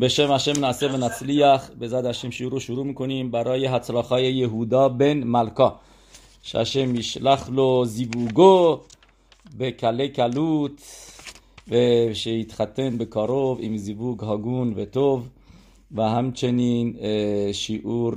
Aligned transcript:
به 0.00 0.08
شم 0.08 0.32
هشم 0.32 0.64
نعصه 0.64 0.88
و 0.88 0.96
نصلیخ 0.96 1.70
به 1.70 1.88
زد 1.88 2.06
هشم 2.06 2.30
شروع 2.30 2.60
شروع 2.60 2.84
می‌کنیم. 2.84 3.30
برای 3.30 3.66
حتراخای 3.66 4.34
یهودا 4.34 4.88
بن 4.88 5.24
ملکا. 5.24 5.80
ششم 6.42 6.88
میشلخ 6.88 7.50
لو 7.50 7.84
زیبوگو. 7.84 8.80
به 9.58 9.72
کله 9.72 10.08
کلوت. 10.08 10.72
و 11.70 11.74
شیتختن 12.14 12.96
به 12.96 13.04
کاروب 13.04 13.58
ایم 13.60 13.76
زیبوگ 13.76 14.20
هاگون 14.20 14.74
و 14.74 14.84
توب 14.84 15.22
و 15.94 16.02
همچنین 16.02 16.96
شیعور 17.52 18.14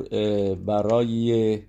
برای 0.56 1.60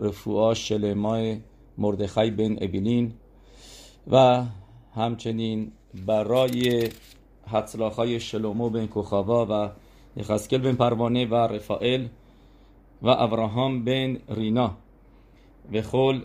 رفوعا 0.00 0.54
شلمای 0.54 1.40
مردخی 1.78 2.30
بن 2.30 2.52
ابیلین. 2.60 3.12
و 4.10 4.44
همچنین 4.94 5.72
برای 6.06 6.88
های 7.96 8.20
شلومو 8.20 8.68
بن 8.68 8.86
کوخاوا 8.86 9.46
و 9.50 9.70
یخسکل 10.20 10.58
بن 10.58 10.72
پروانه 10.72 11.26
و 11.26 11.34
رفائل 11.34 12.06
و 13.02 13.08
ابراهام 13.08 13.84
بن 13.84 14.16
رینا. 14.28 14.74
و 15.72 15.82
خل 15.82 16.20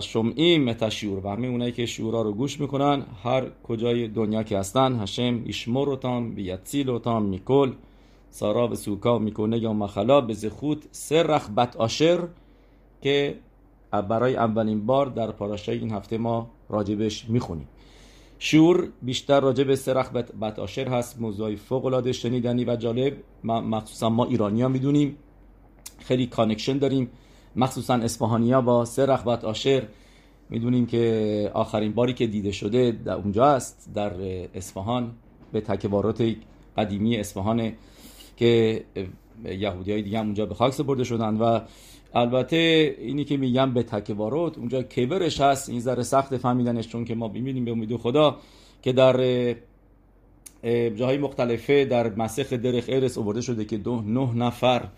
شمعیم 0.00 0.64
متشیور 0.64 1.26
و 1.26 1.30
همه 1.30 1.46
اونایی 1.46 1.72
که 1.72 1.86
شورا 1.86 2.22
رو 2.22 2.32
گوش 2.32 2.60
می‌کنن 2.60 3.02
هر 3.24 3.44
کجای 3.62 4.08
دنیا 4.08 4.42
که 4.42 4.58
هستن 4.58 5.00
هشم 5.00 5.42
ایشمورتان 5.44 6.34
بیتسیلوتان 6.34 7.22
میکل 7.22 7.72
سارا 8.30 8.68
و 8.68 8.74
سوکا 8.74 9.18
می‌کنه 9.18 9.58
یا 9.58 9.72
مخلا 9.72 10.20
به 10.20 10.34
زخوت 10.34 10.78
سر 10.90 11.22
رخبت 11.22 11.76
آشر 11.76 12.28
که 13.02 13.36
برای 13.90 14.36
اولین 14.36 14.86
بار 14.86 15.06
در 15.06 15.30
פרשה 15.30 15.70
ی 15.70 15.78
این 15.78 15.92
هفته 15.92 16.18
ما 16.18 16.50
راجبش 16.68 17.28
می‌خونیم. 17.28 17.68
שיעור 18.44 18.88
بیشتر 19.02 19.40
راجع 19.40 19.64
به 19.64 19.76
سرخ 19.76 20.10
بت 20.40 20.58
آشر 20.58 20.88
هست. 20.88 21.20
موضوعی 21.20 21.56
فوق 21.56 21.84
العاده 21.84 22.12
شنیدنی 22.12 22.64
و 22.64 22.76
جالب. 22.76 23.16
مخصوصا 23.44 24.10
ما 24.10 24.24
ایرانی 24.24 24.62
ها 24.62 24.68
می‌دونیم. 24.68 25.16
خیلی 25.98 26.26
connection 26.26 26.78
داریم. 26.78 27.10
مخصوصا 27.56 27.94
اسپاهانیا 27.94 28.60
با 28.60 28.84
سرخ 28.84 29.24
بت 29.24 29.44
آشر. 29.44 29.82
می‌دونیم 30.50 30.86
که 30.86 31.50
آخرین 31.54 31.92
باری 31.92 32.12
که 32.12 32.26
دیده 32.26 32.52
شده 32.52 32.90
در 33.04 33.14
اونجا 33.14 33.44
است 33.44 33.90
در 33.94 34.12
اصفهان 34.54 35.12
به 35.52 35.60
تکبارات 35.60 36.34
قدیمی 36.76 37.16
اصفهان 37.16 37.72
که 38.36 38.84
یهودی 39.44 39.92
های 39.92 40.02
دیگه 40.02 40.18
هم 40.18 40.24
اونجا 40.24 40.46
به 40.46 40.54
خاک 40.54 40.72
سپرده 40.72 41.04
شدن 41.04 41.36
و 41.36 41.60
البته 42.14 42.56
اینی 42.98 43.24
که 43.24 43.36
میگم 43.36 43.74
به 43.74 43.82
تکوارات 43.82 44.58
اونجا 44.58 44.82
کبرش 44.82 45.40
هست 45.40 45.68
این 45.68 45.80
ذره 45.80 46.02
سخت 46.02 46.36
فهمیدنش 46.36 46.88
چون 46.88 47.04
که 47.04 47.14
ما 47.14 47.28
ببینیم 47.28 47.64
به 47.64 47.70
امید 47.70 47.96
خدا 47.96 48.36
که 48.82 48.92
در 48.92 49.16
جاهای 50.96 51.18
مختلفه 51.18 51.84
در 51.84 52.14
مسخ 52.14 52.52
درخ 52.52 52.84
ارس 52.88 53.18
آورده 53.18 53.40
شده 53.40 53.64
که 53.64 53.76
دو 53.76 54.00
نه 54.00 54.34
نفر 54.34 54.88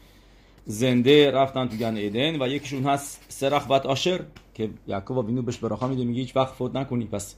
زنده 0.66 1.30
رفتن 1.30 1.68
تو 1.68 1.76
گن 1.76 1.96
ایدن 1.96 2.42
و 2.42 2.48
یکیشون 2.48 2.82
هست 2.82 3.26
سرخ 3.28 3.66
بات 3.66 3.86
آشر 3.86 4.20
که 4.54 4.70
یعقوب 4.86 5.26
بینو 5.26 5.42
بهش 5.42 5.58
براخا 5.58 5.88
میده 5.88 6.04
میگه 6.04 6.20
هیچ 6.20 6.36
وقت 6.36 6.54
فوت 6.54 6.76
نکنی. 6.76 7.04
پس 7.04 7.36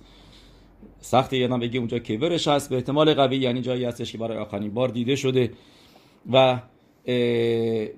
سخت 1.00 1.32
یادم 1.32 1.60
بگه 1.60 1.78
اونجا 1.78 1.98
کبرش 1.98 2.48
هست 2.48 2.70
به 2.70 2.76
احتمال 2.76 3.14
قوی 3.14 3.36
یعنی 3.36 3.62
جایی 3.62 3.84
هستش 3.84 4.12
که 4.12 4.18
برای 4.18 4.38
آخرین 4.38 4.74
بار 4.74 4.88
دیده 4.88 5.16
شده 5.16 5.52
و 6.32 6.58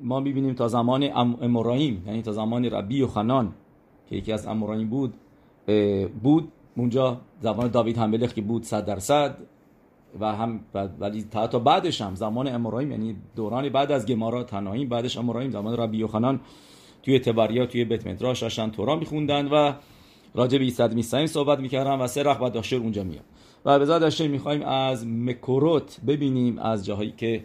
ما 0.03 0.21
می‌بینیم 0.21 0.55
تا 0.55 0.69
زمان 0.69 1.11
امورایم 1.43 2.03
یعنی 2.07 2.23
تا 2.23 2.33
زمان 2.33 2.65
ربی 2.65 3.03
و 3.03 3.07
خنان 3.07 3.53
که 4.11 4.17
یکی 4.17 4.33
از 4.33 4.47
امورایم 4.47 4.89
بود 4.89 5.15
بود. 6.23 6.49
اونجا 6.77 7.21
زمان 7.41 7.69
داوید 7.69 7.99
همبلخ 7.99 8.33
که 8.33 8.43
بود 8.43 8.63
صد 8.63 8.85
درصد. 8.85 9.39
و 10.21 10.35
هم 10.35 10.61
ولی 11.01 11.23
تا 11.23 11.59
بعدش 11.59 12.01
هم 12.01 12.15
زمان 12.15 12.49
امورایم 12.49 12.91
یعنی 12.91 13.17
دوران 13.37 13.69
بعد 13.69 13.93
از 13.93 14.07
گمارا 14.07 14.43
تنهایی 14.43 14.87
بعدش 14.87 15.19
امورایم 15.19 15.51
زمان 15.51 15.77
ربی 15.77 16.03
و 16.03 16.07
خنان 16.07 16.41
توی 17.03 17.19
تبریا 17.19 17.67
توی 17.67 17.85
بیت 17.85 18.07
مدراش 18.07 18.43
داشتن 18.43 18.71
تورا 18.71 18.97
میخوندن 18.97 19.49
و 19.49 19.73
راجع 20.35 20.59
به 20.59 20.65
ایسد 20.65 20.95
میسایم 20.95 21.27
صحبت 21.27 21.59
می‌کردن 21.59 21.99
و 21.99 22.07
سه 22.07 22.23
رخ 22.23 22.41
داشر 22.53 22.77
اونجا 22.77 23.05
میاد 23.05 23.25
و 23.65 23.79
به 23.79 23.87
داشته 23.87 24.29
می‌خوایم 24.29 24.63
از 24.63 25.07
مکروت 25.07 26.01
ببینیم 26.07 26.59
از 26.59 26.87
جاهایی 26.87 27.15
که 27.17 27.45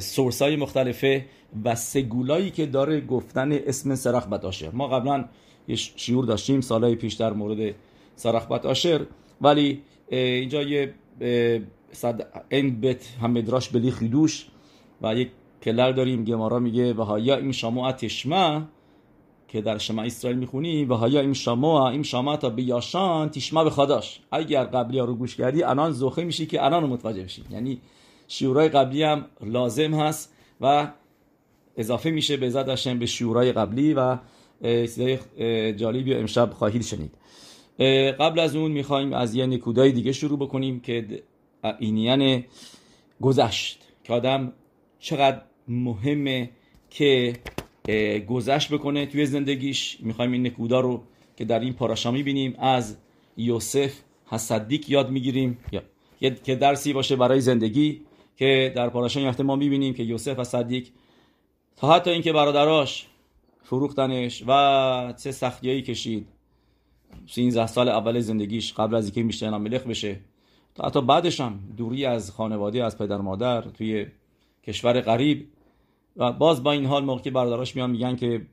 سورس 0.00 0.42
های 0.42 0.56
مختلفه 0.56 1.26
و 1.64 1.74
سگولایی 1.74 2.50
که 2.50 2.66
داره 2.66 3.00
گفتن 3.00 3.52
اسم 3.52 3.94
سرخبت 3.94 4.44
آشر. 4.44 4.70
ما 4.70 4.88
قبلا 4.88 5.24
یه 5.68 5.76
شیور 5.76 6.24
داشتیم 6.24 6.60
سالهای 6.60 6.94
پیش 6.94 7.14
در 7.14 7.32
مورد 7.32 7.74
سرخبت 8.16 8.66
آشر. 8.66 9.06
ولی 9.40 9.82
اینجا 10.08 10.62
یه 10.62 10.94
صد 11.92 12.44
این 12.48 12.80
بیت 12.80 13.06
هم 13.22 13.30
مدراش 13.30 13.68
بلی 13.68 13.90
خیدوش 13.90 14.46
و 15.02 15.14
یک 15.14 15.30
کلر 15.62 15.92
داریم. 15.92 16.24
گمارا 16.24 16.58
میگه 16.58 16.94
و 16.94 17.02
هایا 17.02 17.36
این 17.36 17.52
شما 17.52 17.92
تشما 17.92 18.62
که 19.48 19.60
در 19.60 19.78
شما 19.78 20.02
اسرائیل 20.02 20.38
می‌خونی. 20.38 20.84
و 20.84 20.94
هایا 20.94 21.20
این 21.20 21.34
شما 21.34 21.90
این 21.90 22.02
شما 22.02 22.36
تا 22.36 22.50
بیاشان 22.50 23.28
تشما 23.28 23.64
به 23.64 23.70
خداش. 23.70 24.20
اگر 24.32 24.64
قبلی 24.64 24.98
ها 24.98 25.04
رو 25.04 25.14
گوش 25.14 25.36
کردی 25.36 25.62
الان 25.62 25.92
زخه 25.92 26.24
میشی 26.24 26.46
که 26.46 26.64
الان 26.64 26.82
رو 26.82 26.88
متوجه 26.88 27.22
بشی 27.22 27.42
یعنی 27.50 27.80
شیورای 28.28 28.68
قبلی 28.68 29.02
هم 29.02 29.24
لازم 29.40 29.94
هست 29.94 30.34
و 30.60 30.88
اضافه 31.76 32.10
میشه 32.10 32.36
به 32.36 32.50
زد 32.50 32.98
به 32.98 33.06
شیورای 33.06 33.52
قبلی 33.52 33.94
و 33.94 34.18
چیزای 34.62 35.18
جالبی 35.72 36.14
امشب 36.14 36.50
خواهید 36.50 36.82
شنید. 36.82 37.14
قبل 38.18 38.40
از 38.40 38.56
اون 38.56 38.70
می‌خوایم 38.70 39.12
از 39.12 39.34
یه 39.34 39.46
نکودای 39.46 39.92
دیگه 39.92 40.12
شروع 40.12 40.38
بکنیم 40.38 40.80
که 40.80 41.22
اینیان 41.78 42.44
گذشت. 43.20 43.82
که 44.04 44.12
آدم 44.12 44.52
چقدر 44.98 45.40
مهمه 45.68 46.50
که 46.90 47.32
گذشت 48.28 48.72
بکنه 48.72 49.06
توی 49.06 49.26
زندگیش. 49.26 49.98
می‌خوایم 50.00 50.32
این 50.32 50.46
نکودا 50.46 50.80
رو 50.80 51.02
که 51.36 51.44
در 51.44 51.60
این 51.60 51.72
پاراشا 51.72 52.10
می‌بینیم 52.10 52.54
از 52.58 52.96
یوسف 53.36 53.92
حسدیک 54.26 54.90
یاد 54.90 55.10
می‌گیریم. 55.10 55.58
که 56.44 56.54
درسی 56.54 56.92
باشه 56.92 57.16
برای 57.16 57.40
زندگی. 57.40 58.00
که 58.36 58.72
در 58.76 58.88
پاراشان 58.88 59.22
یافته 59.22 59.42
ما 59.42 59.56
می‌بینیم 59.56 59.94
که 59.94 60.02
یوسف 60.02 60.38
و 60.38 60.44
صدیق 60.44 60.88
تا 61.76 61.94
حتی 61.94 62.10
اینکه 62.10 62.32
برادراش 62.32 63.06
فروختنش 63.62 64.44
و 64.46 65.14
چه 65.22 65.32
سختیایی 65.32 65.82
کشید 65.82 66.28
13 67.26 67.66
سال 67.66 67.88
اول 67.88 68.20
زندگیش 68.20 68.72
قبل 68.72 68.94
از 68.94 69.04
اینکه 69.04 69.22
میشتن 69.22 69.56
ملخ 69.56 69.82
بشه 69.82 70.20
تا 70.74 70.86
حتی 70.86 71.00
بعدش 71.00 71.40
هم 71.40 71.60
دوری 71.76 72.04
از 72.04 72.30
خانواده 72.30 72.84
از 72.84 72.98
پدر 72.98 73.16
مادر 73.16 73.62
توی 73.62 74.06
کشور 74.64 75.00
غریب. 75.00 75.48
و 76.16 76.32
باز 76.32 76.62
با 76.62 76.72
این 76.72 76.86
حال 76.86 77.04
موقع 77.04 77.22
که 77.22 77.30
برادراش 77.30 77.76
میان 77.76 77.90
میگن 77.90 78.16
که 78.16 78.46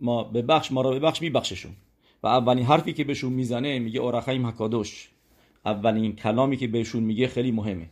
ما 0.00 0.24
به 0.24 0.42
بخش 0.42 0.72
ما 0.72 0.80
را 0.80 0.98
بخش 0.98 1.22
میبخششون. 1.22 1.72
و 2.22 2.26
اولین 2.26 2.64
حرفی 2.64 2.92
که 2.92 3.04
بهشون 3.04 3.32
می‌زنه 3.32 3.78
میگه 3.78 4.00
اورخیم 4.00 4.46
حکادوش. 4.46 5.10
اولین 5.64 6.16
کلامی 6.16 6.56
که 6.56 6.66
بهشون 6.66 7.02
میگه 7.02 7.28
خیلی 7.28 7.50
مهمه. 7.50 7.90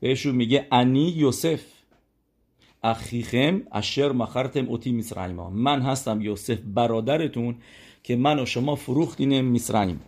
بهشون 0.00 0.34
میگه 0.34 0.66
انی 0.72 1.08
یوسف 1.08 1.62
اخیخم 2.82 3.62
اشر 3.72 4.12
مخرتم 4.12 4.68
اوتی 4.68 4.92
میسرائیما 4.92 5.50
من 5.50 5.82
هستم 5.82 6.20
یوسف 6.20 6.58
برادرتون 6.74 7.54
که 8.02 8.16
من 8.16 8.38
و 8.38 8.46
شما 8.46 8.76
فروختین 8.76 9.40
میسرائیم 9.40 10.00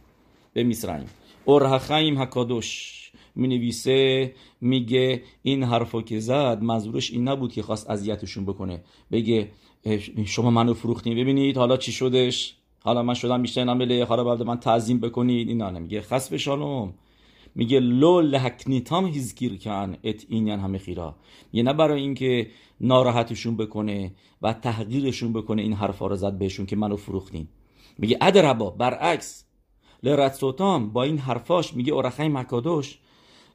به 0.53 0.63
میسرائیم 0.63 1.09
اورهخایم 1.45 2.19
حکادوش 2.19 2.95
می 3.35 3.49
نویسه 3.49 4.33
میگه 4.61 5.23
این 5.43 5.63
حرفو 5.63 6.03
که 6.03 6.21
زد 6.21 6.63
منظورش 6.63 7.11
این 7.11 7.29
نبود 7.29 7.53
که 7.53 7.63
خواست 7.63 7.91
اذیتشون 7.91 8.45
بکنه 8.45 8.81
بگه 9.13 9.49
شما 10.25 10.51
منو 10.51 10.75
فروختین 10.75 11.17
ببینید 11.17 11.57
حالا 11.57 11.77
چی 11.77 11.93
شدش 11.93 12.55
حالا 12.81 13.03
من 13.03 13.15
شدم 13.15 13.43
بیشتر 13.43 13.65
نمیله 13.65 14.05
حالا 14.05 14.25
بعد 14.25 14.43
من 14.43 14.61
تعظیم 14.61 15.01
بکنید 15.01 15.49
اینا 15.49 15.71
نمیگه 15.71 16.01
خصف 16.01 16.37
شالوم 16.37 16.95
میگه 17.59 17.81
لو 17.81 18.21
لحکنیتام 18.21 19.07
هیزگیر 19.07 19.59
کن 19.59 19.97
ات 20.05 20.27
اینین 20.29 20.59
همه 20.59 20.79
خیرا. 20.79 21.17
یه 21.53 21.63
نه 21.63 21.73
برای 21.73 22.01
اینکه 22.01 22.51
ناراحتشون 22.81 23.57
بکنه 23.57 24.15
و 24.43 24.53
تحقیرشون 24.53 25.33
بکنه 25.33 25.63
این 25.63 25.73
حرفا 25.73 26.07
رو 26.07 26.17
زد 26.17 26.39
بهشون 26.39 26.67
که 26.67 26.77
منو 26.77 26.97
فروختین. 26.97 27.49
میگه 27.99 28.19
ادربا 28.21 28.71
برعکس. 28.71 29.45
لرتسوتام 30.03 30.93
با 30.93 31.03
این 31.03 31.19
حرفاش 31.19 31.75
میگه 31.75 31.93
اورخای 31.93 32.29
مکادوش 32.29 32.99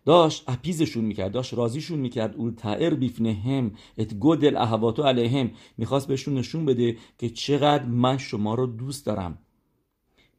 داشت 0.05 0.43
اپیزشون 0.47 1.05
می‌کرد 1.05 1.31
داشت 1.31 1.53
رازیشون 1.53 1.99
می‌کرد. 1.99 2.35
اول 2.35 2.51
تائر 2.51 2.93
بیفنهم 2.93 3.71
ات 3.97 4.13
گودل 4.13 4.57
اهواتو 4.57 5.03
علیهم. 5.03 5.51
می‌خواست 5.77 6.07
بهشون 6.07 6.33
نشون 6.33 6.65
بده 6.65 6.97
که 7.17 7.29
چقدر 7.29 7.85
من 7.85 8.17
شما 8.17 8.55
رو 8.55 8.67
دوست 8.67 9.05
دارم. 9.05 9.37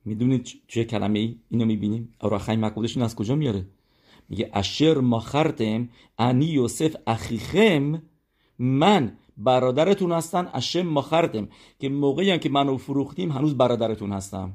می‌دونید 0.05 0.49
چه 0.69 0.85
کلمه 0.85 1.19
ای 1.19 1.37
اینو 1.51 1.65
می‌بینیم؟ 1.65 2.15
اوراخای 2.23 2.57
مکبودشون 2.57 3.03
از 3.03 3.17
کجا 3.17 3.35
میاره؟ 3.35 3.67
میگه 4.29 4.51
اشر 4.53 4.99
ماخرتم 4.99 5.89
انی 6.19 6.47
یوسف 6.47 6.97
اخیخم 7.07 8.03
من 8.59 9.13
برادرتون 9.37 10.13
هستن 10.13 10.51
اشم 10.55 10.83
ماخرتم 10.83 11.49
که 11.79 11.89
موقعی 11.89 12.31
هم 12.31 12.39
که 12.39 12.49
منو 12.49 12.77
فروختیم 12.77 13.33
هنوز 13.33 13.57
برادرتون 13.57 14.13
هستم. 14.13 14.53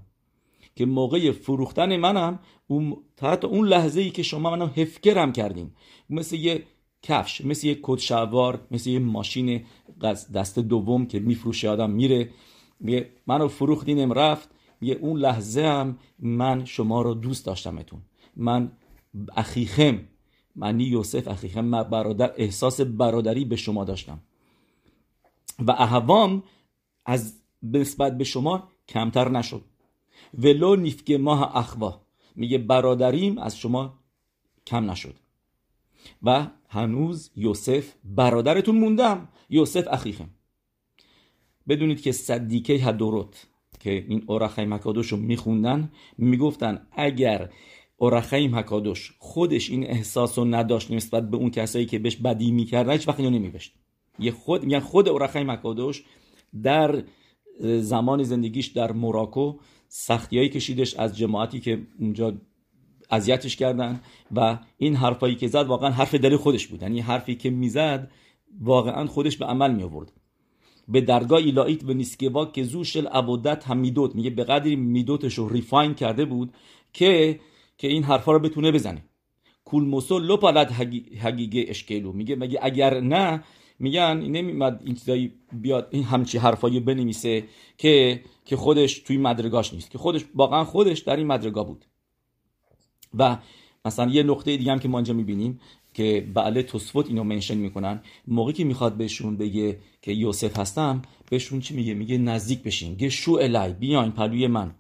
که 0.75 0.85
موقع 0.85 1.31
فروختن 1.31 1.97
منم 1.97 2.39
اون 2.67 2.97
حتی 3.21 3.47
اون 3.47 3.67
لحظه 3.67 4.01
ای 4.01 4.09
که 4.09 4.23
شما 4.23 4.51
منو 4.51 4.65
هفکرم 4.65 5.31
کردین. 5.31 5.71
مثل 6.09 6.35
یه 6.35 6.63
کفش 7.01 7.45
مثل 7.45 7.67
یه 7.67 7.79
کد 7.81 7.97
شلوار 7.97 8.67
مثل 8.71 8.89
یه 8.89 8.99
ماشین 8.99 9.63
دست 10.33 10.59
دوم 10.59 11.05
که 11.05 11.19
میفروشه 11.19 11.69
آدم 11.69 11.89
میره. 11.89 12.29
منو 13.27 13.47
فروختینم 13.47 14.13
رفت. 14.13 14.49
میگه 14.81 14.93
اون 14.93 15.19
لحظه 15.19 15.61
هم 15.61 15.97
من 16.19 16.65
شما 16.65 17.01
رو 17.01 17.13
دوست 17.13 17.45
داشتمتون. 17.45 18.01
من 18.35 18.71
اخیخم 19.37 19.99
معنی 20.55 20.83
یوسف 20.83 21.27
اخیخم 21.27 21.83
برادر 21.83 22.33
احساس 22.37 22.81
برادری 22.81 23.45
به 23.45 23.55
شما 23.55 23.83
داشتم. 23.83 24.19
و 25.59 25.71
اهوام 25.71 26.43
از 27.05 27.33
نسبت 27.63 28.17
به 28.17 28.23
شما 28.23 28.67
کمتر 28.87 29.29
نشد. 29.29 29.61
ولو 30.37 30.75
نیفک 30.75 31.11
ماه 31.11 31.57
اخوا. 31.57 32.01
میگه 32.35 32.57
برادریم 32.57 33.37
از 33.37 33.57
شما 33.57 33.99
کم 34.67 34.91
نشد. 34.91 35.15
و 36.23 36.47
هنوز 36.69 37.31
یوسف 37.35 37.93
برادرتون 38.03 38.77
موندم. 38.77 39.27
یوسف 39.49 39.87
اخیخم. 39.91 40.29
بدونید 41.67 42.01
که 42.01 42.11
صدیکه 42.11 42.73
هدورت 42.73 43.47
که 43.79 44.05
این 44.07 44.23
اورخیم 44.27 44.73
مکادوش 44.73 45.07
رو 45.07 45.17
میخوندن 45.17 45.91
می‌گفتن 46.17 46.87
اگر 46.91 47.49
اورخیم 47.97 48.55
حکادوش 48.55 49.13
خودش 49.19 49.69
این 49.69 49.87
احساس 49.87 50.39
رو 50.39 50.45
نداشت 50.45 50.91
نسبت 50.91 51.29
به 51.29 51.37
اون 51.37 51.49
کسایی 51.49 51.85
که 51.85 51.99
بهش 51.99 52.15
بدی 52.15 52.51
می‌کردن 52.51 52.91
هیچ 52.91 53.07
وقت 53.07 53.19
اینو 53.19 53.29
نمیوشت 53.29 53.73
یه 54.19 54.31
خود 54.31 54.63
میگن 54.63 54.79
خود 54.79 55.09
اورخیم 55.09 55.51
حکادوش 55.51 56.03
در 56.63 57.03
زمان 57.79 58.23
زندگیش 58.23 58.67
در 58.67 58.91
موراکو 58.91 59.53
سختیایی 59.87 60.49
کشیدش 60.49 60.95
از 60.95 61.17
جماعتی 61.17 61.59
که 61.59 61.87
اونجا 61.99 62.33
اذیتش 63.09 63.55
کردن 63.55 64.01
و 64.35 64.59
این 64.77 64.95
حرفایی 64.95 65.35
که 65.35 65.47
زد 65.47 65.65
واقعا 65.67 65.89
حرف 65.89 66.15
دل 66.15 66.35
خودش 66.35 66.67
بود. 66.67 66.81
یعنی 66.81 66.99
حرفی 66.99 67.35
که 67.35 67.49
می‌زد 67.49 68.11
واقعا 68.59 69.07
خودش 69.07 69.37
به 69.37 69.45
عمل 69.45 69.75
می 69.75 69.83
آورد 69.83 70.11
به 70.89 71.01
درگاه 71.01 71.39
ایلایت 71.39 71.83
و 71.83 71.93
نیسکوا 71.93 72.45
که 72.45 72.63
زوشل 72.63 73.07
عبودت 73.07 73.67
هم 73.67 73.77
میدوت. 73.77 74.15
میگه 74.15 74.29
به 74.29 74.43
قدری 74.43 74.75
میدوتش 74.75 75.33
رو 75.33 75.49
ریفاین 75.49 75.93
کرده 75.93 76.25
بود 76.25 76.53
که 76.93 77.39
که 77.77 77.87
این 77.87 78.03
حرفا 78.03 78.31
رو 78.31 78.39
بتونه 78.39 78.71
بزنه. 78.71 79.03
کول 79.65 79.83
موسو 79.83 80.19
لپالت 80.19 80.71
حقیقه 81.21 81.65
اشکلو 81.67 82.11
میگه 82.11 82.35
مگه 82.35 82.59
اگر 82.61 82.99
نه 82.99 83.43
میگن 83.79 84.17
نمیمد 84.17 84.81
این 84.85 84.95
چیزایی 84.95 85.33
بیاد 85.53 85.87
این 85.91 86.03
همچی 86.03 86.37
حرفایی 86.37 86.79
بنویسه 86.79 87.43
که 87.77 88.21
که 88.45 88.55
خودش 88.55 88.99
توی 88.99 89.17
مدرگاش 89.17 89.73
نیست. 89.73 89.91
که 89.91 89.97
خودش 89.97 90.25
واقعا 90.35 90.63
خودش 90.63 90.99
در 90.99 91.15
این 91.15 91.27
مدرگا 91.27 91.63
بود. 91.63 91.85
و 93.17 93.37
مثلا 93.85 94.11
یه 94.11 94.23
نقطه 94.23 94.57
دیگه 94.57 94.71
هم 94.71 94.79
که 94.79 94.87
ما 94.87 94.97
اینجا 94.97 95.13
می‌بینیم. 95.13 95.59
که 95.93 96.27
بعله 96.33 96.63
توسفوت 96.63 97.07
اینو 97.07 97.23
منشن 97.23 97.57
می‌کنن. 97.57 98.01
موقعی 98.27 98.53
که 98.53 98.63
می‌خواد 98.63 98.97
بهشون 98.97 99.37
بگه 99.37 99.79
که 100.01 100.11
یوسف 100.11 100.59
هستم 100.59 101.01
بهشون 101.29 101.59
چی 101.59 101.75
میگه؟ 101.75 101.93
میگه 101.93 102.17
نزدیک 102.17 102.63
بشین. 102.63 102.95
گشو 102.95 103.31
الای 103.31 103.73
بیاین 103.73 104.11
پلوی 104.11 104.47
من. 104.47 104.71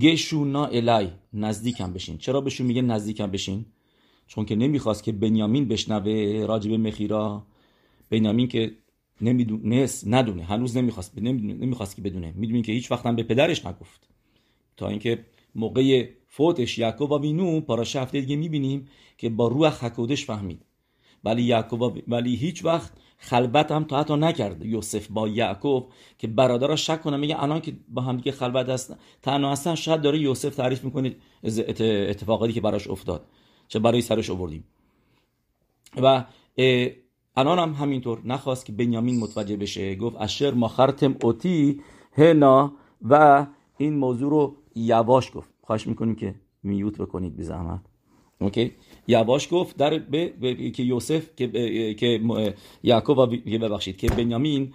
گشو 0.00 0.44
نا 0.44 0.66
الای 0.66 1.08
نزدیکم 1.32 1.92
بشین. 1.92 2.18
چرا 2.18 2.40
بهشون 2.40 2.66
میگه 2.66 2.82
نزدیکم 2.82 3.30
بشین؟ 3.30 3.66
چون 4.26 4.44
که 4.44 4.56
نمی‌خواست 4.56 5.04
که 5.04 5.12
بنیامین 5.12 5.68
بشنوه 5.68 6.44
راجب 6.48 6.72
مخیرا. 6.72 7.46
بنیامین 8.10 8.48
که 8.48 8.72
نمی‌دونست 9.20 10.04
ندونه. 10.06 10.44
هنوز 10.44 10.76
نمی‌خواست 10.76 11.18
نمی‌خواست 11.18 11.96
که 11.96 12.02
بدونه. 12.02 12.32
می‌دونین 12.36 12.62
که 12.62 12.72
هیچ 12.72 12.92
وقت 12.92 13.06
به 13.06 13.22
پدرش 13.22 13.66
نگفت. 13.66 14.08
تا 14.76 14.88
اینکه 14.88 15.24
موقع 15.56 16.08
فوتش 16.26 16.78
یعقوب 16.78 17.12
و 17.12 17.18
وینو 17.18 17.60
پاراش 17.60 17.96
هفته 17.96 18.20
دیگه 18.20 18.36
می‌بینیم 18.36 18.88
که 19.18 19.28
با 19.28 19.48
روح 19.48 19.84
حکودش 19.84 20.24
فهمید. 20.24 20.62
ولی 21.24 21.42
یعقوب 21.42 21.98
ولی 22.08 22.36
هیچ 22.36 22.64
وقت 22.64 22.92
خلوت 23.18 23.70
هم 23.70 23.84
تا 23.84 24.00
حتی 24.00 24.16
نکرد 24.16 24.64
یوسف 24.64 25.06
با 25.10 25.28
یعقوب 25.28 25.92
که 26.18 26.26
برادرها 26.26 26.76
شک 26.76 27.02
کنه 27.02 27.16
میگه 27.16 27.42
الان 27.42 27.60
که 27.60 27.76
با 27.88 28.02
هم 28.02 28.16
دیگه 28.16 28.32
خلوت 28.32 28.68
هستن. 28.68 28.96
تنها 29.22 29.52
هستن 29.52 29.74
شاید 29.74 30.00
داره 30.00 30.18
یوسف 30.18 30.54
تعریف 30.54 30.84
می‌کنه 30.84 31.16
اتفاقاتی 32.08 32.52
که 32.52 32.60
براش 32.60 32.88
افتاد. 32.88 33.26
چه 33.68 33.78
برای 33.78 34.00
سرش 34.00 34.30
آوردیم. 34.30 34.64
و 36.02 36.24
الان 37.36 37.58
هم 37.58 37.72
همینطور 37.72 38.20
نخواست 38.24 38.66
که 38.66 38.72
بنیامین 38.72 39.20
متوجه 39.20 39.56
بشه. 39.56 39.94
گفت 39.94 40.16
اشر 40.20 40.50
ماخرتم 40.50 41.16
اوتی 41.22 41.80
هنا. 42.12 42.72
و 43.02 43.46
این 43.78 43.96
موضوع 43.96 44.30
رو 44.30 44.56
یواش 44.76 45.30
گفت. 45.34 45.50
خواهش 45.62 45.86
می‌کنیم 45.86 46.14
که 46.14 46.34
میوت 46.62 46.98
بکنید 46.98 47.36
بی 47.36 47.42
زحمت. 47.42 47.80
اوکی؟ 48.40 48.72
یواش 49.08 49.48
گفت 49.50 49.76
در 49.76 49.98
به, 49.98 50.70
که 50.70 50.82
یوسف 50.82 51.36
که 51.36 51.94
که 51.94 52.20
یعقوب 52.82 53.34
ببخشید 53.34 53.96
که 53.96 54.08
بنیامین 54.08 54.74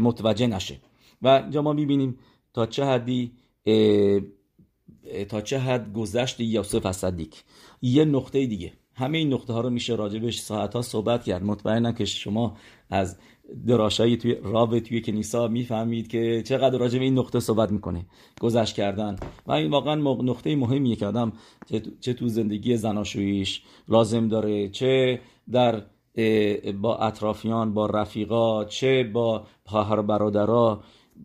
متوجه 0.00 0.46
نشه. 0.46 0.80
و 1.22 1.28
اینجا 1.28 1.62
ما 1.62 1.72
می‌بینیم 1.72 2.18
تا 2.54 2.66
چه 2.66 2.84
حدی 2.84 3.32
تا 5.28 5.40
چه 5.40 5.58
حد 5.58 5.92
گذشت 5.92 6.40
یوسف 6.40 6.86
از 6.86 6.96
صدیق. 6.96 7.34
یه 7.82 8.04
نقطه 8.04 8.46
دیگه. 8.46 8.72
همه 8.98 9.18
این 9.18 9.32
نقطه 9.32 9.52
ها 9.52 9.60
رو 9.60 9.70
میشه 9.70 9.94
راجبش 9.94 10.40
ساعت 10.40 10.74
ها 10.74 10.82
صحبت 10.82 11.24
کرد. 11.24 11.44
مطمئنم 11.44 11.92
که 11.92 12.04
شما 12.04 12.56
از 12.90 13.18
دراشایی 13.66 14.16
توی 14.16 14.36
راب 14.42 14.78
توی 14.78 15.02
کنیسا 15.02 15.48
می‌فهمید 15.48 16.08
که 16.08 16.42
چقدر 16.46 16.78
راجب 16.78 17.00
این 17.00 17.18
نقطه 17.18 17.40
صحبت 17.40 17.72
می‌کنه. 17.72 18.06
گذشت 18.40 18.74
کردن. 18.74 19.16
و 19.46 19.52
این 19.52 19.70
واقعا 19.70 19.94
نقطه 20.22 20.56
مهمیه 20.56 20.96
که 20.96 21.06
آدم 21.06 21.32
چه 22.00 22.12
تو 22.14 22.28
زندگی 22.28 22.76
زناشویش 22.76 23.62
لازم 23.88 24.28
داره 24.28 24.68
چه 24.68 25.20
در 25.52 25.82
با 26.80 26.96
اطرافیان 26.96 27.74
با 27.74 27.86
رفیقا 27.86 28.64
چه 28.64 29.04
با 29.04 29.46
خواهر 29.64 30.02
برادرها 30.02 30.82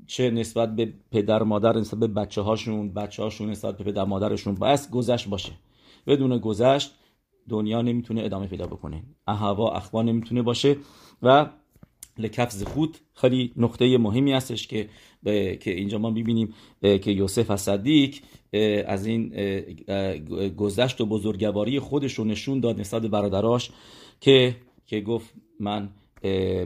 چه 0.08 0.32
نسبت 0.32 0.76
به 0.76 0.94
پدر 1.12 1.44
مادر 1.44 1.78
نسبت 1.78 2.00
به 2.00 2.08
بچه 2.08 2.42
هاشون 2.42 2.94
بچه 2.94 3.24
هاشون 3.24 3.50
نسبت 3.50 3.78
به 3.78 3.84
پدر 3.84 4.04
مادرشون. 4.04 4.56
باید 4.56 4.90
گذشت 4.92 5.30
باشه. 5.30 5.52
بدون 6.08 6.38
گذشت 6.38 6.92
دنیا 7.50 7.82
نمی‌تونه 7.82 8.22
ادامه 8.24 8.48
پیدا 8.48 8.68
بکنه. 8.68 9.04
اهوا 9.28 9.72
اخوا 9.72 10.02
نمی‌تونه 10.02 10.42
باشه 10.42 10.78
و 11.22 11.50
لکفز 12.18 12.64
خود 12.64 12.98
خیلی 13.14 13.54
نقطه 13.58 13.98
مهمی 13.98 14.34
هستش 14.34 14.68
که 14.68 14.90
که 15.58 15.72
اینجا 15.72 15.98
ما 15.98 16.10
می‌بینیم 16.10 16.54
که 16.82 17.12
یوسف 17.12 17.52
از 17.52 17.62
صدیق 17.62 18.16
از 18.86 19.06
این 19.06 19.30
گذشت 20.58 21.02
و 21.02 21.06
بزرگواری 21.06 21.80
خودش 21.80 22.14
رو 22.14 22.26
نشون 22.26 22.60
داد 22.60 22.80
نسبت 22.80 23.02
برادراش 23.02 23.72
که 24.20 24.56
که 24.86 25.02
گفت 25.02 25.34
من 25.60 25.90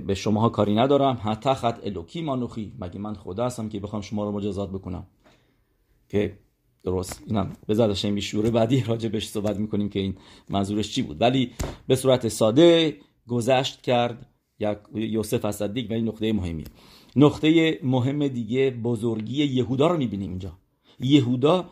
به 0.05 0.13
شماها 0.15 0.49
کاری 0.49 0.75
ندارم. 0.75 1.19
حتی 1.23 1.53
خط 1.53 1.79
الوکی 1.85 2.21
مانوخی 2.21 2.73
مگه 2.79 2.99
من 2.99 3.13
خدا 3.13 3.45
هستم 3.45 3.69
که 3.69 3.79
بخوام 3.79 4.01
شما 4.01 4.23
رو 4.23 4.31
مجازات 4.31 4.69
بکنم؟ 4.69 5.07
که 6.09 6.37
درست. 6.85 7.23
اینم 7.27 7.53
به 7.67 7.73
زد 7.73 7.93
شوره. 8.19 8.49
بعدی 8.49 8.83
راجع 8.87 9.09
بهش 9.09 9.29
صحبت 9.29 9.57
می‌کنیم 9.57 9.89
که 9.89 9.99
این 9.99 10.15
منظورش 10.49 10.91
چی 10.91 11.01
بود. 11.01 11.21
ولی 11.21 11.51
به 11.87 11.95
صورت 11.95 12.27
ساده 12.27 12.97
گذشت 13.27 13.81
کرد 13.81 14.29
یوسف 14.95 15.45
از 15.45 15.55
صدیق 15.55 15.91
و 15.91 15.93
این 15.93 16.07
نقطه 16.07 16.33
مهمیه 16.33 16.65
نقطه 17.15 17.79
مهم 17.83 18.27
دیگه 18.27 18.69
بزرگی 18.71 19.43
یهودا 19.43 19.87
رو 19.87 19.97
می‌بینیم 19.97 20.29
اینجا. 20.29 20.57
یهودا 20.99 21.69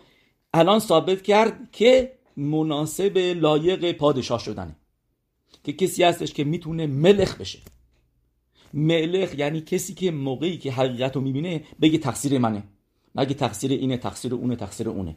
الان 0.54 0.80
ثابت 0.80 1.22
کرد 1.22 1.72
که 1.72 2.14
مناسب 2.38 3.18
لایق 3.18 3.92
پادشاه 3.92 4.40
شدنه. 4.40 4.76
که 5.64 5.74
کسی 5.74 6.04
هستش 6.04 6.34
که 6.34 6.44
می‌تونه 6.44 6.88
ملخ 6.88 7.38
بشه. 7.38 7.60
ملخ 8.74 9.36
یعنی 9.38 9.62
کسی 9.62 9.94
که 9.94 10.12
موقعی 10.12 10.58
که 10.58 10.72
حقیقت 10.72 11.16
رو 11.16 11.22
می‌بینه 11.22 11.64
بگه 11.82 11.98
تقصیر 11.98 12.38
منه. 12.38 12.64
نگه 13.16 13.34
تقصیر 13.34 13.72
اینه 13.72 13.98
تقصیر 13.98 14.34
اونه 14.34 14.56
تقصیر 14.56 14.90
اونه. 14.90 15.16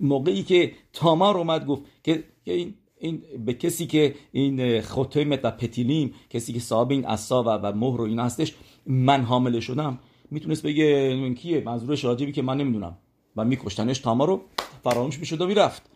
موقعی 0.00 0.42
که 0.42 0.72
تامار 0.92 1.38
اومد 1.38 1.66
گفت 1.66 1.82
که 2.04 2.24
این 2.44 2.74
این 2.98 3.22
به 3.44 3.54
کسی 3.54 3.86
که 3.86 4.14
این 4.32 4.80
ختمت 4.80 5.40
و 5.44 5.50
پتیلیم 5.50 6.14
کسی 6.30 6.52
که 6.52 6.60
صاحب 6.60 6.90
این 6.90 7.06
اصا 7.06 7.42
و, 7.46 7.72
مهر 7.72 8.00
و 8.00 8.04
این 8.04 8.18
هستش 8.18 8.54
من 8.86 9.22
حامله 9.22 9.60
شدم. 9.60 9.98
می‌تونست 10.30 10.62
بگه 10.62 10.84
این 10.84 11.34
کیه؟ 11.34 11.60
منظورش 11.60 12.04
راجبی 12.04 12.32
که 12.32 12.42
من 12.42 12.56
نمی‌دونم. 12.56 12.98
و 13.36 13.44
میکشتنش 13.44 13.98
تاما 13.98 14.24
رو 14.24 14.40
فراموش 14.84 15.18
می‌شد 15.18 15.40
و 15.40 15.46
می‌رفت. 15.46 15.90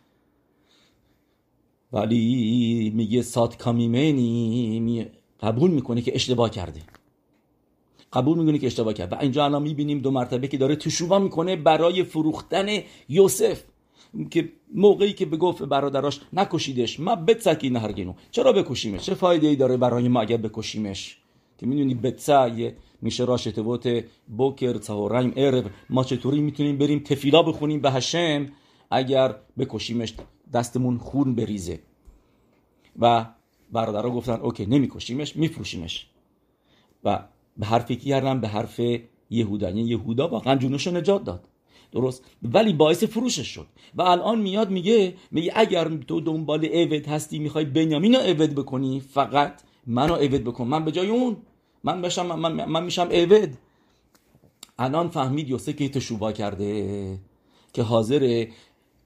ولی 1.93 2.91
میگه 2.95 3.21
سات 3.21 3.57
کامیمنی 3.57 5.05
قبول 5.41 5.71
می‌کنه 5.71 6.01
که 6.01 6.15
اشتباه 6.15 6.49
کرده. 6.49 6.81
قبول 8.13 8.37
می‌کنه 8.37 8.57
که 8.57 8.67
اشتباه 8.67 8.93
کرد. 8.93 9.13
و 9.13 9.15
اینجا 9.21 9.45
الان 9.45 9.61
می‌بینیم 9.61 9.99
دو 9.99 10.11
مرتبه 10.11 10.47
که 10.47 10.57
داره 10.57 10.75
تشوبا 10.75 11.19
می‌کنه 11.19 11.55
برای 11.55 12.03
فروختن 12.03 12.67
یوسف 13.09 13.63
که 14.29 14.49
موقعی 14.75 15.13
که 15.13 15.25
به 15.25 15.37
گفت 15.37 15.63
برادراش 15.63 16.21
نکشیدش. 16.33 16.99
ما 16.99 17.15
بتسکی 17.15 17.69
نهرگینو. 17.69 18.13
چرا 18.31 18.53
بکشیمش؟ 18.53 19.01
چه 19.05 19.13
فایده 19.13 19.47
ای 19.47 19.55
داره 19.55 19.77
برای 19.77 20.07
ما 20.07 20.21
اگر 20.21 20.37
بکشیمش؟ 20.37 21.17
که 21.57 21.65
می‌دونی 21.65 21.95
بتسع 21.95 22.71
میشه 23.01 23.25
راشتبوت 23.25 24.03
بوکر 24.37 24.73
تهوریم 24.73 25.33
ارب 25.35 25.65
ما 25.89 26.03
چطوری 26.03 26.41
می‌تونیم 26.41 26.77
بریم 26.77 26.99
تفیلا 26.99 27.43
بخونیم 27.43 27.81
به 27.81 27.91
هشم 27.91 28.47
اگر 28.91 29.35
بکشیمش؟ 29.59 30.13
دستمون 30.53 30.97
خون 30.97 31.35
بریزه. 31.35 31.79
و 32.99 33.25
برادرها 33.71 34.09
گفتن 34.09 34.39
اوکی 34.41 34.65
نمیکشیمش 34.65 35.35
میفروشیمش. 35.35 36.07
و 37.03 37.19
به 37.61 37.67
حرف 37.67 37.91
کی 37.91 38.09
کردن 38.09 38.41
به 38.41 38.47
حرف 38.47 38.81
یهودا 39.29 39.67
یعنی 39.67 39.81
یهودا 39.81 40.27
واقعا 40.27 40.55
جونش 40.55 40.87
نجات 40.87 41.23
داد. 41.23 41.43
درست. 41.91 42.25
ولی 42.43 42.73
باعث 42.73 43.03
فروشش 43.03 43.47
شد. 43.47 43.67
و 43.95 44.01
الان 44.01 44.41
میاد 44.41 44.69
میگه 44.69 45.13
میگه 45.31 45.51
اگر 45.55 45.87
تو 46.07 46.21
دنبال 46.21 46.65
اوید 46.65 47.07
هستی 47.07 47.39
می‌خوای 47.39 47.65
بنیامین 47.65 48.15
رو 48.15 48.21
اوید 48.21 48.55
بکنی 48.55 48.99
فقط 48.99 49.61
منو 49.87 50.13
اوید 50.13 50.43
بکن. 50.43 50.67
من 50.67 50.85
به 50.85 50.91
جای 50.91 51.09
اون. 51.09 51.37
من 51.83 52.01
بشم 52.01 52.25
من, 52.25 52.65
من 52.65 52.83
میشم 52.83 53.07
اوید 53.11 53.57
الان 54.79 55.09
فهمید 55.09 55.49
یوسف 55.49 55.75
که 55.75 55.89
تشوبا 55.89 56.31
کرده 56.31 57.19
که 57.73 57.83
حاضر 57.83 58.47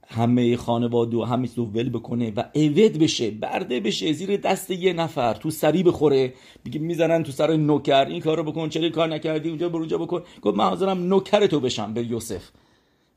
همه 0.08 0.58
خانواده 0.58 1.18
و 1.18 1.24
همه 1.24 1.50
ول 1.58 1.90
بکنه 1.90 2.34
و 2.36 2.44
اوید 2.56 3.00
بشه 3.00 3.32
برده 3.32 3.80
بشه 3.80 4.14
زیر 4.14 4.38
دست 4.38 4.72
یه 4.72 4.94
نفر 4.94 5.34
تو 5.34 5.50
سری 5.50 5.84
بخوره. 5.84 6.34
میگه 6.66 6.80
می‌زنن 6.80 7.24
تو 7.24 7.32
سر 7.32 7.56
نوکر 7.56 8.06
این 8.06 8.22
کارو 8.22 8.44
بکن 8.44 8.70
چرا 8.70 8.90
کار 8.90 9.08
نکردی؟ 9.08 9.50
اونجا 9.50 9.70
برو 9.70 9.80
اونجا 9.80 9.98
بکن. 9.98 10.22
گفت 10.42 10.58
من 10.58 10.66
حاضرم 10.66 11.04
نوکر 11.08 11.48
تو 11.48 11.60
بشم 11.60 11.94
به 11.94 12.04
یوسف. 12.04 12.44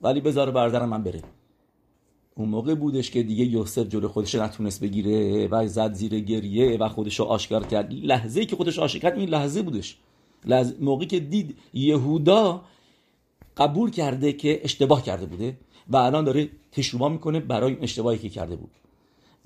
ولی 0.01 0.21
بذار 0.21 0.51
برادرم 0.51 0.89
من 0.89 1.03
بره. 1.03 1.23
اون 2.35 2.49
موقع 2.49 2.75
بودش 2.75 3.11
که 3.11 3.23
دیگه 3.23 3.45
یوسف 3.45 3.89
جلو 3.89 4.09
خودش 4.09 4.35
نتونست 4.35 4.81
بگیره 4.81 5.49
و 5.49 5.67
زد 5.67 5.93
زیر 5.93 6.21
گریه 6.21 6.77
و 6.77 6.89
خودش 6.89 7.21
آشکار 7.21 7.67
کرد. 7.67 7.93
لحظه 7.93 8.45
که 8.45 8.57
خودش 8.57 8.79
آشکار 8.79 9.11
کرد 9.11 9.19
این 9.19 9.29
لحظه 9.29 9.63
بودش. 9.63 9.97
لحظه 10.47 10.75
موقعی 10.81 11.07
که 11.07 11.21
دید 11.21 11.59
یهودا 11.75 12.63
قبول 13.57 13.91
کرده 13.91 14.33
که 14.33 14.61
اشتباه 14.65 15.03
کرده 15.03 15.27
بوده. 15.27 15.57
و 15.89 15.97
الان 15.97 16.25
داره 16.25 16.49
تشوبا 16.73 17.09
می‌کنه 17.09 17.41
برای 17.41 17.77
اشتباهی 17.81 18.19
که 18.19 18.29
کرده 18.29 18.57
بود. 18.57 18.71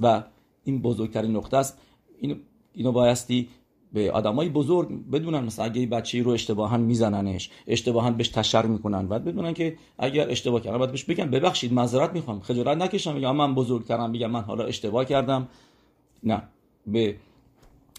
و 0.01 0.23
این 0.65 0.83
بزرگترین 0.83 1.37
نقطه 1.37 1.57
است. 1.57 1.79
اینو, 2.21 2.35
اینو 2.73 2.93
بایستی 2.93 3.49
به 3.93 4.13
آدمای 4.13 4.49
بزرگ 4.49 5.11
بدونن 5.11 5.45
مثلا 5.45 5.65
اگه 5.65 5.87
بچه 5.87 6.23
رو 6.23 6.31
اشتباها 6.31 6.77
میزننش 6.77 7.51
اشتباها 7.67 8.11
بهش 8.11 8.29
تشر 8.29 8.67
می‌کنن 8.67 9.09
بعد 9.09 9.25
بدونن 9.25 9.55
که 9.55 9.77
اگر 9.99 10.31
اشتباه 10.31 10.61
کردن 10.61 10.79
بعد 10.79 10.91
بهش 10.91 11.05
بگن 11.05 11.31
ببخشید 11.31 11.73
معذرت 11.73 12.13
می‌خوام 12.13 12.41
خجالت 12.41 12.77
نکشم 12.77 13.15
میگم 13.15 13.37
من 13.37 13.55
بزرگترم 13.55 14.11
میگم 14.11 14.31
من 14.31 14.41
حالا 14.41 14.65
اشتباه 14.65 15.05
کردم. 15.05 15.49
نه. 16.23 16.43
به 16.87 17.17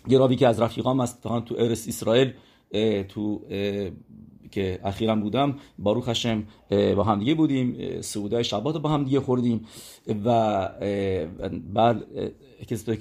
گراوی 0.09 0.35
که 0.35 0.47
از 0.47 0.61
رفیقام 0.61 0.99
است 0.99 1.21
تو 1.21 1.55
ارس 1.57 1.87
اسرائیل 1.87 2.33
تو 3.03 3.41
که 4.53 4.79
اخیرا 4.83 5.15
بودم 5.15 5.55
باروخ 5.79 6.09
هشم 6.09 6.43
با 6.69 7.03
هم 7.03 7.19
دیگه 7.19 7.33
بودیم 7.33 8.01
سعودای 8.01 8.43
شبات 8.43 8.77
با 8.77 8.89
هم 8.89 9.03
دیگه 9.03 9.19
خوردیم 9.19 9.65
و 10.25 10.69
بعد 11.73 12.05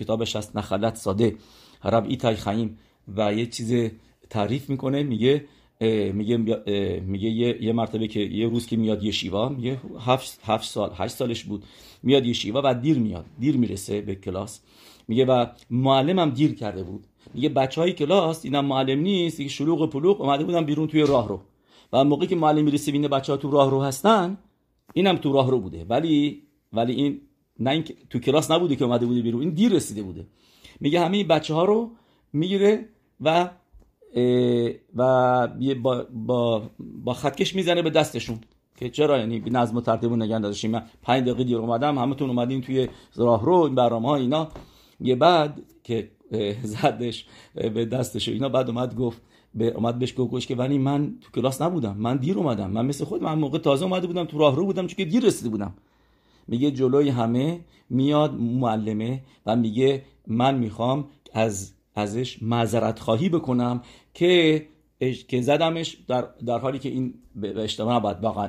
کتابش 0.00 0.36
هست 0.36 0.56
نخلت 0.56 0.96
ساده 0.96 1.36
رب 1.84 2.06
ایتای 2.08 2.36
خیم 2.36 2.78
و 3.16 3.34
یه 3.34 3.46
چیز 3.46 3.90
تعریف 4.30 4.70
می‌کنه 4.70 5.02
میگه 5.02 5.44
میگه 6.12 6.36
میگه 7.06 7.30
یه, 7.30 7.62
یه 7.62 7.72
مرتبه 7.72 8.08
که 8.08 8.20
یه 8.20 8.48
روز 8.48 8.66
که 8.66 8.76
میاد 8.76 9.02
یه 9.04 9.10
شیوا 9.10 9.48
میگه 9.48 9.80
هفت, 10.00 10.40
هفت 10.44 10.64
سال 10.64 10.92
هشت 10.96 11.14
سالش 11.14 11.44
بود 11.44 11.64
میاد 12.02 12.26
یه 12.26 12.32
شیوا 12.32 12.62
و 12.64 12.74
دیر 12.74 12.98
میاد 12.98 13.26
دیر 13.38 13.56
می‌رسه 13.56 14.00
به 14.00 14.14
کلاس. 14.14 14.60
میگه 15.08 15.24
و 15.24 15.46
معلمم 15.70 16.30
دیر 16.30 16.54
کرده 16.54 16.82
بود. 16.82 17.06
میگه 17.34 17.48
بچه 17.48 17.80
های 17.80 17.92
کلاس 17.92 18.44
اینم 18.44 18.64
معلم 18.64 19.00
نیست 19.00 19.36
دیگه 19.36 19.50
شلوغ 19.50 19.80
و 19.80 19.86
پلوغ 19.86 20.20
اومده 20.20 20.44
بودن 20.44 20.64
بیرون 20.64 20.86
توی 20.88 21.02
راه 21.02 21.28
رو. 21.28 21.40
و 21.92 22.04
موقعی 22.04 22.28
که 22.28 22.36
معلم 22.36 22.64
می‌رسه 22.64 22.92
بینه 22.92 23.08
بچه 23.08 23.32
ها 23.32 23.36
تو 23.36 23.50
راه 23.50 23.70
رو 23.70 23.82
هستن 23.82 24.38
اینم 24.92 25.16
تو 25.16 25.32
راه 25.32 25.50
رو 25.50 25.60
بوده. 25.60 25.86
ولی 25.88 26.42
ولی 26.72 26.92
این 26.92 27.20
نه 27.60 27.70
این 27.70 27.84
تو 28.10 28.18
کلاس 28.18 28.50
نبوده 28.50 28.76
که 28.76 28.84
اومده 28.84 29.06
بوده 29.06 29.22
بیرون 29.22 29.40
این 29.40 29.50
دیر 29.50 29.72
رسیده 29.72 30.02
بوده. 30.02 30.26
میگه 30.80 31.00
همه 31.00 31.24
بچه 31.24 31.54
ها 31.54 31.64
رو 31.64 31.90
می‌گیره 32.32 32.88
و 33.20 33.50
و 34.96 35.48
با, 35.82 36.06
با, 36.12 36.62
با 36.78 37.14
خطکش 37.14 37.54
می‌زنه 37.54 37.82
به 37.82 37.90
دستشون. 37.90 38.40
که 38.76 38.90
چرا؟ 38.90 39.18
یعنی 39.18 39.42
نظم 39.46 39.76
و 39.76 39.80
ترتیب 39.80 40.12
نگه 40.12 40.38
داشتیم 40.38 40.70
من 40.70 40.82
5 41.02 41.22
دقیقه 41.22 41.44
دیر 41.44 41.58
اومدم 41.58 41.98
همتون 41.98 42.30
اومدین 42.30 42.60
توی 42.60 42.88
راه 43.16 43.44
رو 43.44 43.54
این 43.54 43.74
برنامه 43.74 44.08
ها 44.08 44.16
اینا. 44.16 44.48
یه 45.00 45.16
بعد 45.16 45.62
که 45.84 46.10
زدش 46.62 47.26
به 47.54 47.84
دستش 47.84 48.28
اینا. 48.28 48.48
بعد 48.48 48.68
اومد 48.68 48.94
گفت 48.94 49.22
به 49.54 49.66
اومد 49.66 49.98
بهش 49.98 50.14
گفت 50.16 50.46
که 50.46 50.54
ولی 50.54 50.78
من 50.78 51.14
تو 51.20 51.40
کلاس 51.40 51.62
نبودم 51.62 51.96
من 51.98 52.16
دیر 52.16 52.38
اومدم 52.38 52.70
من 52.70 52.86
مثل 52.86 53.04
خود 53.04 53.22
من 53.22 53.38
موقع 53.38 53.58
تازه 53.58 53.84
اومده 53.84 54.06
بودم 54.06 54.24
تو 54.24 54.38
راه 54.38 54.56
رو 54.56 54.64
بودم 54.64 54.86
چون 54.86 54.96
که 54.96 55.04
دیر 55.04 55.24
رسیده 55.24 55.48
بودم. 55.48 55.74
میگه 56.48 56.70
جلوی 56.70 57.08
همه 57.08 57.60
میاد 57.90 58.34
معلمه 58.40 59.22
و 59.46 59.56
میگه 59.56 60.02
من 60.26 60.58
می‌خوام 60.58 61.04
از 61.32 61.72
ازش 61.94 62.42
معذرت 62.42 62.98
خواهی 62.98 63.28
بکنم 63.28 63.82
که 64.14 64.66
که 65.28 65.40
زدمش 65.40 65.96
در, 66.08 66.28
در 66.46 66.58
حالی 66.58 66.78
که 66.78 66.88
این 66.88 67.14
به 67.36 67.62
اشتباه 67.62 67.96
نباید 67.96 68.16
واقعا 68.22 68.48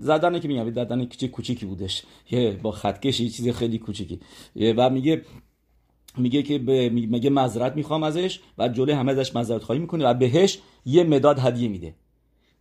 زدن 0.00 0.40
که 0.40 0.48
میگم 0.48 0.70
زدن 0.70 1.04
کوچیک 1.04 1.30
کوچیکی 1.30 1.66
بودش. 1.66 2.02
یه 2.30 2.60
با 2.62 2.70
خطکش 2.70 3.16
چیز 3.16 3.48
خیلی 3.48 3.78
کوچیکی. 3.78 4.20
و 4.56 4.90
میگه 4.90 5.22
میگه 6.18 6.42
که 6.42 6.58
به 6.58 6.88
میگه 6.88 7.30
معذرت 7.30 7.76
می‌خوام 7.76 8.02
ازش 8.02 8.40
و 8.58 8.68
جلوی 8.68 8.92
همه 8.92 9.12
ازش 9.12 9.36
معذرت 9.36 9.62
خواهی 9.62 9.80
می‌کنه 9.80 10.06
و 10.06 10.14
بهش 10.14 10.58
یه 10.86 11.04
مداد 11.04 11.38
هدیه 11.38 11.68
میده. 11.68 11.94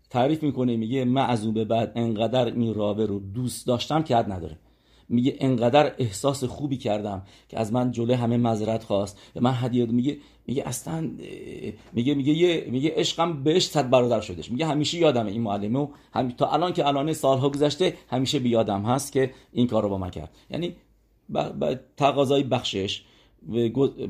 تعریف 0.09 0.43
می‌کنه 0.43 0.77
میگه 0.77 1.05
من 1.05 1.25
از 1.25 1.45
اون 1.45 1.53
به 1.53 1.65
بعد 1.65 1.91
انقدر 1.95 2.45
این 2.45 2.73
رابه 2.73 3.05
رو 3.05 3.19
دوست 3.19 3.67
داشتم 3.67 4.03
که 4.03 4.17
حد 4.17 4.31
نداره. 4.31 4.57
میگه 5.09 5.35
انقدر 5.39 5.93
احساس 5.97 6.43
خوبی 6.43 6.77
کردم 6.77 7.21
که 7.49 7.59
از 7.59 7.73
من 7.73 7.91
جلوی 7.91 8.13
همه 8.13 8.37
معذرت 8.37 8.83
خواست. 8.83 9.19
من 9.35 9.53
هدیه 9.53 9.85
میگه 9.85 10.17
میگه 10.47 10.63
اصلا 10.67 11.11
میگه 11.93 12.13
میگه 12.15 12.33
یه 12.33 12.67
میگه 12.71 12.93
عشقم 12.95 13.43
بهش 13.43 13.67
صد 13.67 13.89
برادر 13.89 14.21
شدش 14.21 14.51
میگه 14.51 14.65
همیشه 14.65 14.97
یادمه 14.97 15.31
این 15.31 15.41
معلمه 15.41 15.79
و 15.79 15.87
هم 16.13 16.31
تا 16.31 16.47
الان 16.51 16.73
که 16.73 16.87
الان 16.87 17.13
سالها 17.13 17.49
گذشته 17.49 17.93
همیشه 18.09 18.39
بیادم 18.39 18.85
هست 18.85 19.11
که 19.11 19.31
این 19.53 19.67
کار 19.67 19.83
رو 19.83 19.89
با 19.89 19.97
من 19.97 20.09
کرد. 20.09 20.29
یعنی 20.49 20.75
با 21.29 21.75
تقاضای 21.97 22.43
بخشش 22.43 23.03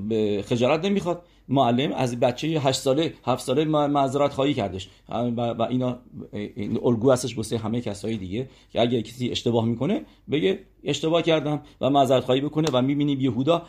به 0.09 0.43
خجالت 0.47 0.85
نمی‌خواد. 0.85 1.21
معلم 1.49 1.91
از 1.91 2.19
بچه 2.19 2.47
8 2.47 2.79
ساله 2.79 3.13
7 3.25 3.45
ساله 3.45 3.65
معذرت 3.65 4.33
خواهی 4.33 4.53
کردش. 4.53 4.89
و 5.09 5.61
اینا 5.69 5.99
این 6.33 6.79
الگو 6.83 7.11
هستش 7.11 7.37
واسه 7.37 7.57
همه 7.57 7.81
کسایی 7.81 8.17
دیگه 8.17 8.49
که 8.71 8.81
اگه 8.81 9.01
کسی 9.01 9.29
اشتباه 9.29 9.65
می‌کنه 9.65 10.05
بگه 10.31 10.59
اشتباه 10.83 11.21
کردم 11.21 11.61
و 11.81 11.89
معذرت 11.89 12.23
خواهی 12.23 12.41
بکنه 12.41 12.67
و 12.73 12.81
می‌بینیم 12.81 13.21
یهودا 13.21 13.61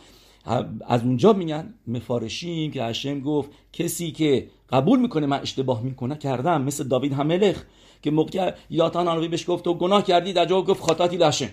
از 0.87 1.03
اونجا 1.03 1.33
میگن 1.33 1.73
מפרשים 1.87 2.71
که 2.71 2.83
השם 2.83 3.19
گفت 3.19 3.49
کسی 3.73 4.11
که 4.11 4.47
قبول 4.69 4.99
می‌کنه 4.99 5.25
من 5.25 5.39
اشتباه 5.39 5.83
می‌کنه 5.83 6.15
کردم. 6.15 6.61
مثل 6.61 6.87
داوید 6.87 7.13
המלך 7.13 7.63
که 8.01 8.11
موقع 8.11 8.53
ناتان 8.69 9.07
הנביא 9.07 9.27
بهش 9.27 9.49
گفت 9.49 9.63
تو 9.63 9.73
گناه 9.73 10.03
کردی 10.03 10.33
در 10.33 10.45
جواب 10.45 10.67
گفت 10.67 10.83
חטאתי 10.83 11.17
להשם 11.17 11.49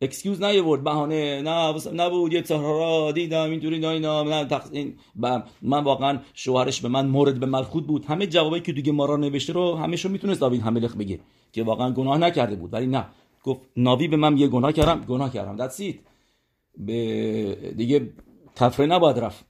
excuse 0.00 0.42
نیورد 0.42 0.84
بهانه. 0.84 1.42
نه 1.42 1.74
نبود. 1.94 2.32
یه 2.32 2.42
سهرا 2.42 3.12
دیدم 3.12 3.50
اینطوری 3.50 3.78
نه 3.78 3.98
نه 3.98 4.60
این 4.72 4.94
من 5.62 5.84
واقعا 5.84 6.18
شوهرش 6.34 6.80
به 6.80 6.88
من 6.88 7.06
מורד 7.06 7.40
במלכות 7.40 7.86
بود. 7.86 8.04
همه 8.04 8.26
جوابایی 8.26 8.62
که 8.62 8.72
دیگه 8.72 8.92
ما 8.92 9.04
را 9.04 9.16
نوشته 9.16 9.52
رو 9.52 9.76
همه 9.76 9.96
می‌تونست 10.04 10.40
داوید 10.40 10.60
המלך 10.60 10.96
بگه 10.96 11.20
که 11.52 11.62
واقعا 11.62 11.90
گناه 11.90 12.18
نکرده 12.18 12.56
بود. 12.56 12.72
ولی 12.72 12.86
نه. 12.86 13.06
گفت 13.44 13.60
ناوی 13.76 14.08
به 14.08 14.16
من 14.16 14.38
یه 14.38 14.48
گناه 14.48 14.72
کردم 14.72 15.04
گناه 15.04 15.32
کردم. 15.32 15.56
دت 15.56 15.70
سیت 15.70 15.96
به 16.78 17.72
دیگه 17.76 18.12
تفره 18.54 18.86
نباید 18.86 19.18
رفت. 19.18 19.44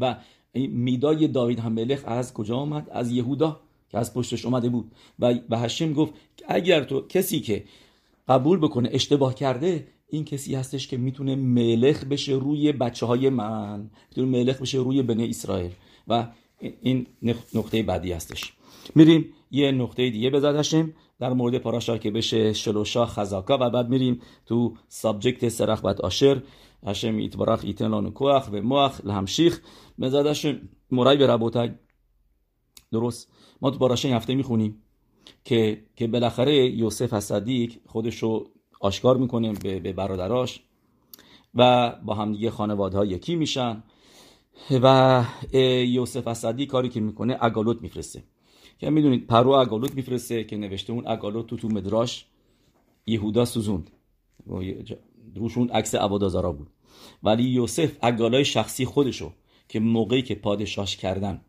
و 0.00 0.16
میدای 0.54 1.28
داوید 1.28 1.58
هملخ 1.60 2.02
از 2.06 2.34
کجا 2.34 2.56
آمد؟ 2.56 2.90
از 2.90 3.12
یهودا 3.12 3.60
که 3.90 3.98
از 3.98 4.14
پشتش 4.14 4.44
اومده 4.44 4.68
بود. 4.68 4.92
و 5.18 5.34
به 5.34 5.58
هشم 5.58 5.92
گفت 5.92 6.12
اگر 6.48 6.84
تو 6.84 7.06
کسی 7.08 7.40
که 7.40 7.64
قبول 8.28 8.58
بکنه 8.58 8.88
اشتباه 8.92 9.34
کرده 9.34 9.88
این 10.08 10.24
کسی 10.24 10.54
هستش 10.54 10.88
که 10.88 10.96
می‌تونه 10.96 11.36
ملخ 11.36 12.04
بشه 12.04 12.32
روی 12.32 12.72
بچه 12.72 13.06
های 13.06 13.28
من 13.28 13.90
می‌تونه 14.08 14.28
ملخ 14.38 14.60
بشه 14.60 14.78
روی 14.78 15.02
بنی 15.02 15.28
اسرائیل. 15.28 15.70
و 16.08 16.28
این 16.80 17.06
نقطه 17.54 17.82
بعدی 17.82 18.12
هستش. 18.12 18.52
میریم 18.94 19.24
یه 19.50 19.72
نقطه 19.72 20.10
دیگه 20.10 20.30
بزد 20.30 20.56
در 21.18 21.32
مورد 21.32 21.58
פרשה 21.58 21.98
که 21.98 22.10
بشه 22.10 22.52
שלושה 22.52 23.06
חזקה 23.06 23.58
و 23.60 23.70
بعد 23.70 23.88
میریم 23.88 24.20
تو 24.46 24.74
subject 24.88 25.48
سرخ 25.48 25.84
بت 25.84 26.00
آشر. 26.00 26.42
השם 26.86 27.16
יתברך 27.16 27.60
ייתן 27.64 27.88
לנו 27.88 28.10
כוח 28.10 28.48
ומוח 28.52 29.00
להמשיך. 29.04 29.60
השם 30.02 30.60
مرای 30.90 31.16
به 31.16 31.26
درست. 32.92 33.32
ما 33.62 33.70
تو 33.70 33.78
פרשה 33.78 34.08
هفته 34.08 34.34
می‌خونیم. 34.34 34.82
که 35.44 35.82
که 35.96 36.06
بالاخره 36.06 36.54
یوسف 36.54 37.12
הצדיק 37.12 37.72
خودش 37.86 38.22
رو 38.22 38.50
آشکار 38.80 39.16
می‌کنه 39.16 39.52
به, 39.52 39.80
به 39.80 39.92
برادراش 39.92 40.60
و 41.54 41.90
با 42.04 42.14
همدیگه 42.14 42.50
خانواده 42.50 42.98
ها 42.98 43.04
یکی 43.04 43.36
میشن 43.36 43.82
و 44.70 45.24
یوسف 45.86 46.26
اسدی 46.26 46.66
کاری 46.66 46.88
که 46.88 47.00
می‌کنه 47.00 47.38
اگالوت 47.40 47.82
میفرسته. 47.82 48.22
که 48.78 48.90
می‌دونید 48.90 49.26
پرو 49.26 49.50
اگالوت 49.50 49.94
میفرسته 49.94 50.44
که 50.44 50.56
نوشته 50.56 50.92
اون 50.92 51.06
اگالوت 51.06 51.46
تو 51.46 51.56
تو 51.56 51.68
مدراش 51.68 52.26
یهودا 53.06 53.44
سوزوند. 53.44 53.90
روشون 55.34 55.68
عکس 55.68 55.94
عبادازارا 55.94 56.52
بود. 56.52 56.70
ولی 57.22 57.42
یوسف 57.42 57.96
اگالای 58.02 58.44
شخصی 58.44 58.84
خودشو 58.84 59.32
که 59.68 59.80
موقعی 59.80 60.22
که 60.22 60.34
پادشاهش 60.34 60.96
کردن 60.96 61.40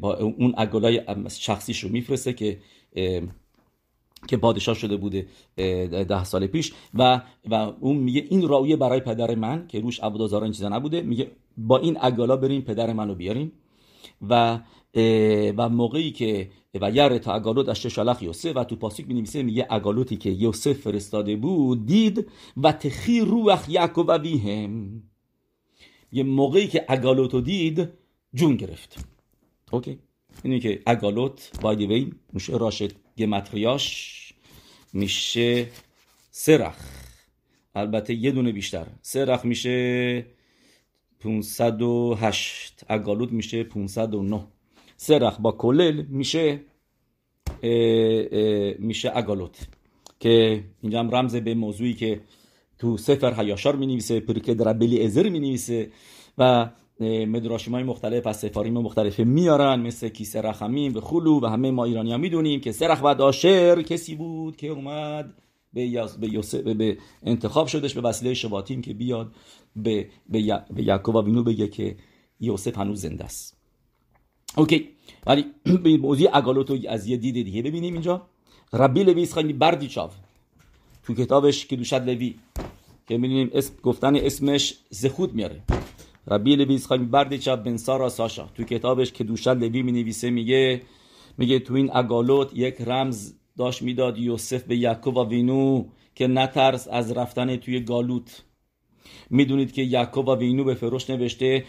با 0.00 0.16
اون 0.16 0.54
اگالای 0.56 1.02
شخصیش 1.28 1.80
رو 1.80 1.90
میفرسته 1.90 2.32
که 2.32 2.58
که 4.28 4.36
پادشاه 4.36 4.74
شده 4.74 4.96
بوده 4.96 5.26
ده 5.56 6.24
سال 6.24 6.46
پیش. 6.46 6.72
و 6.94 7.22
و 7.50 7.54
اون 7.54 7.96
میگه 7.96 8.24
این 8.30 8.48
راویه 8.48 8.76
برای 8.76 9.00
پدر 9.00 9.34
من 9.34 9.66
که 9.68 9.80
روش 9.80 10.00
عبدالزارا 10.00 10.44
این 10.44 10.52
چیزا 10.52 10.68
نبوده 10.68 11.00
میگه 11.00 11.30
با 11.56 11.78
این 11.78 11.98
اگالا 12.00 12.36
بریم 12.36 12.62
پدر 12.62 12.92
منو 12.92 13.14
بیاریم. 13.14 13.52
و 14.28 14.60
و 15.56 15.68
موقعی 15.68 16.10
که 16.10 16.50
و 16.80 16.90
یر 16.90 17.18
تا 17.18 17.32
اگالوت 17.32 17.68
از 17.68 17.78
شلخ 17.78 18.22
یوسف 18.22 18.52
و 18.56 18.64
تو 18.64 18.76
پاسیک 18.76 19.06
بنویسه 19.06 19.42
میگه 19.42 19.66
اگالوتی 19.70 20.16
که 20.16 20.30
یوسف 20.30 20.72
فرستاده 20.72 21.36
بود 21.36 21.86
دید 21.86 22.26
و 22.56 22.72
تخی 22.72 23.20
روح 23.20 23.64
یعقوب 23.68 24.08
و 24.08 24.18
یه 26.12 26.22
موقعی 26.22 26.66
که 26.66 26.84
اگالوتو 26.88 27.40
دید 27.40 27.88
جون 28.34 28.56
گرفت. 28.56 29.15
اوکی. 29.72 29.98
اینه 30.42 30.60
که 30.60 30.82
اگالوت 30.86 31.50
بای 31.60 31.86
وی 31.86 32.12
میشه 32.32 32.56
راشد 32.56 32.92
گمتریاش 33.18 34.32
میشه 34.92 35.66
سرخ. 36.30 36.76
البته 37.74 38.14
یه 38.14 38.30
دونه 38.30 38.52
بیشتر. 38.52 38.86
سرخ 39.02 39.44
میشه 39.44 40.26
508 41.20 42.84
اگالوت 42.88 43.32
میشه 43.32 43.64
509 43.64 44.46
سرخ 44.96 45.40
با 45.40 45.52
کلل 45.52 46.02
میشه 46.02 46.60
اه 47.62 48.24
اه 48.32 48.74
میشه 48.78 49.12
اگالوت. 49.14 49.68
که 50.20 50.64
اینجا 50.82 51.00
هم 51.00 51.10
رمز 51.10 51.36
به 51.36 51.54
موضوعی 51.54 51.94
که 51.94 52.20
تو 52.78 52.96
سفر 52.96 53.42
هیاشار 53.42 53.76
می 53.76 53.86
نویسه 53.86 54.20
پرکه 54.20 54.54
دربلی 54.54 55.04
ازر 55.04 55.28
می 55.28 55.40
نویسه 55.40 55.90
و 56.38 56.70
مدراشیم 57.00 57.74
های 57.74 57.82
مختلف 57.82 58.26
از 58.26 58.36
سفاریم 58.36 58.72
مختلف 58.72 59.20
میارن 59.20 59.80
مثل 59.80 60.08
کیسه 60.08 60.40
رخمیم 60.40 60.96
و 60.96 61.00
خلو 61.00 61.40
و 61.40 61.46
همه 61.46 61.70
ما 61.70 61.84
ایرانی 61.84 62.10
ها 62.10 62.16
می‌دونیم 62.16 62.60
که 62.60 62.72
سرخ 62.72 63.00
و 63.04 63.14
داشر 63.14 63.82
کسی 63.82 64.14
بود 64.14 64.56
که 64.56 64.68
اومد 64.68 65.34
به, 65.72 66.08
به, 66.64 66.74
به 66.74 66.98
انتخاب 67.22 67.66
شدش 67.66 67.94
به 67.94 68.00
وسیله 68.00 68.34
شباتیم 68.34 68.82
که 68.82 68.94
بیاد 68.94 69.32
به, 69.76 70.08
به, 70.28 70.64
به 70.70 70.82
یعقوب 70.82 71.24
بینو 71.24 71.42
بگه 71.42 71.68
که 71.68 71.96
یوسف 72.40 72.78
هنوز 72.78 73.00
زنده 73.00 73.24
است. 73.24 73.56
اوکی. 74.56 74.88
ولی 75.26 75.44
به 75.84 75.96
موضوع 75.96 76.28
اگالوتو 76.32 76.78
از 76.88 77.06
یه 77.06 77.16
دید 77.16 77.34
دیگه 77.34 77.62
ببینیم 77.62 77.92
اینجا. 77.92 78.26
ربی 78.72 79.26
خیلی 79.26 79.52
بردی 79.52 79.88
چاو. 79.88 80.10
تو 81.02 81.14
کتابش 81.14 81.66
که 81.66 81.76
دوشد 81.76 82.08
لوی. 82.08 82.34
که 83.08 83.18
می‌دونیم 83.18 83.50
اسم 83.52 83.74
گفتن 83.82 84.16
اسمش 84.16 84.74
زخود 84.90 85.34
میاره. 85.34 85.62
ربی 86.28 86.56
لویس 86.56 86.88
خیلی 86.88 87.04
بردی 87.04 87.38
چاو 87.38 87.60
بن 87.60 87.76
سارا 87.76 88.08
ساشا. 88.08 88.48
تو 88.54 88.64
کتابش 88.64 89.12
که 89.12 89.24
دوشد 89.24 89.64
لوی 89.64 89.82
می 89.82 89.92
نویسه 89.92 90.30
میگه 90.30 90.82
میگه 91.38 91.58
تو 91.58 91.74
این 91.74 91.90
اگالوت 91.94 92.50
یک 92.54 92.80
رمز 92.80 93.34
داشت 93.58 93.82
می‌داد 93.82 94.18
یوسف 94.18 94.62
به 94.62 94.76
یعقوب 94.76 95.16
و 95.16 95.28
وینو 95.28 95.84
که 96.14 96.26
نترس 96.26 96.88
از 96.88 97.12
رفتن 97.12 97.56
توی 97.56 97.80
گالوت. 97.80 98.42
می‌دونید 99.30 99.72
که 99.72 99.82
یعقوب 99.82 100.28
و 100.28 100.34
وینو 100.34 100.64
به 100.64 100.74
فروش 100.74 101.10
نوشته 101.10 101.64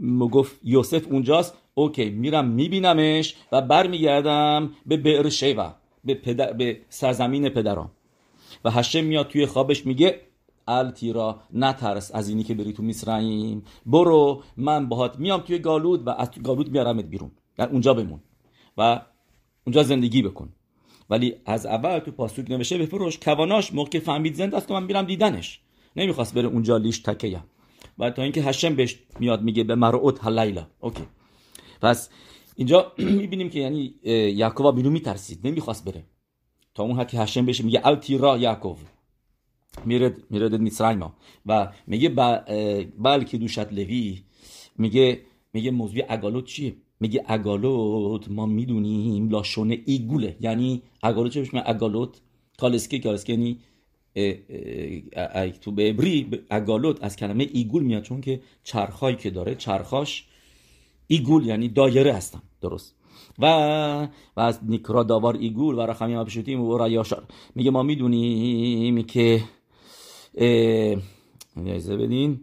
مگفت 0.00 0.60
یوسف 0.62 1.06
اونجاست؟ 1.10 1.54
اوکی 1.74 2.10
میرم 2.10 2.48
میبینمش 2.48 3.36
و 3.52 3.62
برمیگردم 3.62 4.70
به 4.86 4.96
بئر 4.96 5.30
به, 6.04 6.14
پدر، 6.14 6.52
به 6.52 6.80
سرزمین 6.88 7.48
پدرام. 7.48 7.90
و 8.64 8.70
هشم 8.70 9.04
میاد 9.04 9.28
توی 9.28 9.46
خوابش 9.46 9.86
میگه 9.86 10.20
التیرا 10.68 11.40
نترس 11.52 12.14
از 12.14 12.28
اینی 12.28 12.42
که 12.42 12.54
بری 12.54 12.72
تو 12.72 12.82
میسرائیم 12.82 13.62
برو 13.86 14.42
من 14.56 14.88
باهات 14.88 15.18
میام 15.18 15.40
توی 15.40 15.58
گالود 15.58 16.06
و 16.06 16.10
از 16.10 16.30
گالود 16.44 16.70
میارمت 16.70 17.04
بیرون. 17.04 17.30
یعنی 17.58 17.72
اونجا 17.72 17.94
بمون 17.94 18.20
و 18.78 19.00
اونجا 19.66 19.82
زندگی 19.82 20.22
بکن. 20.22 20.52
ولی 21.10 21.34
از 21.46 21.66
اول 21.66 21.98
تو 21.98 22.10
پاسوک 22.10 22.50
نوشته 22.50 22.78
به 22.78 22.86
فروش 22.86 23.18
کواناش 23.18 23.72
موقع 23.72 23.98
فهمید 23.98 24.34
زنده 24.34 24.56
است 24.56 24.68
که 24.68 24.74
من 24.74 24.82
میرم 24.84 25.04
دیدنش. 25.06 25.60
نمی‌خواست 25.96 26.34
بره 26.34 26.48
اونجا 26.48 26.76
لیش 26.76 26.98
تکیه. 26.98 27.40
و 27.98 28.10
تا 28.10 28.22
اینکه 28.22 28.42
هشم 28.42 28.74
بهش 28.76 28.98
میاد 29.20 29.42
میگه 29.42 29.64
به 29.64 29.74
مرعوت 29.74 30.24
هلیلا 30.24 30.66
اوکی. 30.80 31.04
پس 31.82 32.10
اینجا 32.56 32.92
می‌بینیم 33.18 33.50
که 33.50 33.60
یعنی 33.60 33.94
یعقوب 34.34 34.76
بینو 34.76 34.90
میترسید. 34.90 35.46
نمی‌خواست 35.46 35.84
بره. 35.84 36.04
تا 36.74 36.82
اون 36.82 36.98
حتی 36.98 37.16
هشم 37.16 37.46
بهش 37.46 37.60
میگه 37.60 37.80
التی 37.84 38.18
را 38.18 38.38
میرد 39.84 40.16
میرد 40.30 40.60
میسرایم 40.60 41.12
و 41.46 41.72
میگه 41.86 42.08
بلکه 42.98 43.38
دوشت 43.38 43.72
لوی 43.72 44.22
میگه 44.78 45.20
میگه 45.52 45.70
موضوع 45.70 46.02
اگالوت 46.08 46.44
چیه؟ 46.44 46.74
میگه 47.00 47.24
اگالوت 47.26 48.30
ما 48.30 48.46
می‌دونیم 48.46 49.28
لاشونه 49.28 49.80
ایگوله 49.84 50.36
یعنی 50.40 50.82
اگالوت 51.02 51.32
چه 51.32 51.40
بشمه 51.40 51.62
اگالوت. 51.66 52.20
کالسکی 52.58 52.98
کالسکی 52.98 53.32
یعنی 53.32 53.58
تو 55.60 55.72
به 55.72 55.88
عبری 55.88 56.30
اگالوت 56.50 57.04
از 57.04 57.16
کلمه 57.16 57.48
ایگول 57.52 57.82
میاد 57.82 58.02
چون 58.02 58.20
که 58.20 58.40
چرخهایی 58.64 59.16
که 59.16 59.30
داره 59.30 59.54
چرخاش 59.54 60.24
ایگول 61.06 61.46
یعنی 61.46 61.68
دایره 61.68 62.12
هستن. 62.12 62.42
درست. 62.60 62.94
و 63.38 63.44
و 64.36 64.40
از 64.40 64.60
نیکرا 64.62 65.02
داوار 65.02 65.36
ایگول 65.36 65.74
و 65.74 65.80
رخمی 65.80 66.14
ما 66.14 66.24
بشوتیم 66.24 66.60
و 66.60 66.78
رایاشار 66.78 67.22
میگه 67.54 67.70
ما 67.70 67.82
می‌دونیم 67.82 69.02
که 69.02 69.42
اجازه 70.36 71.96
بدین. 71.96 72.40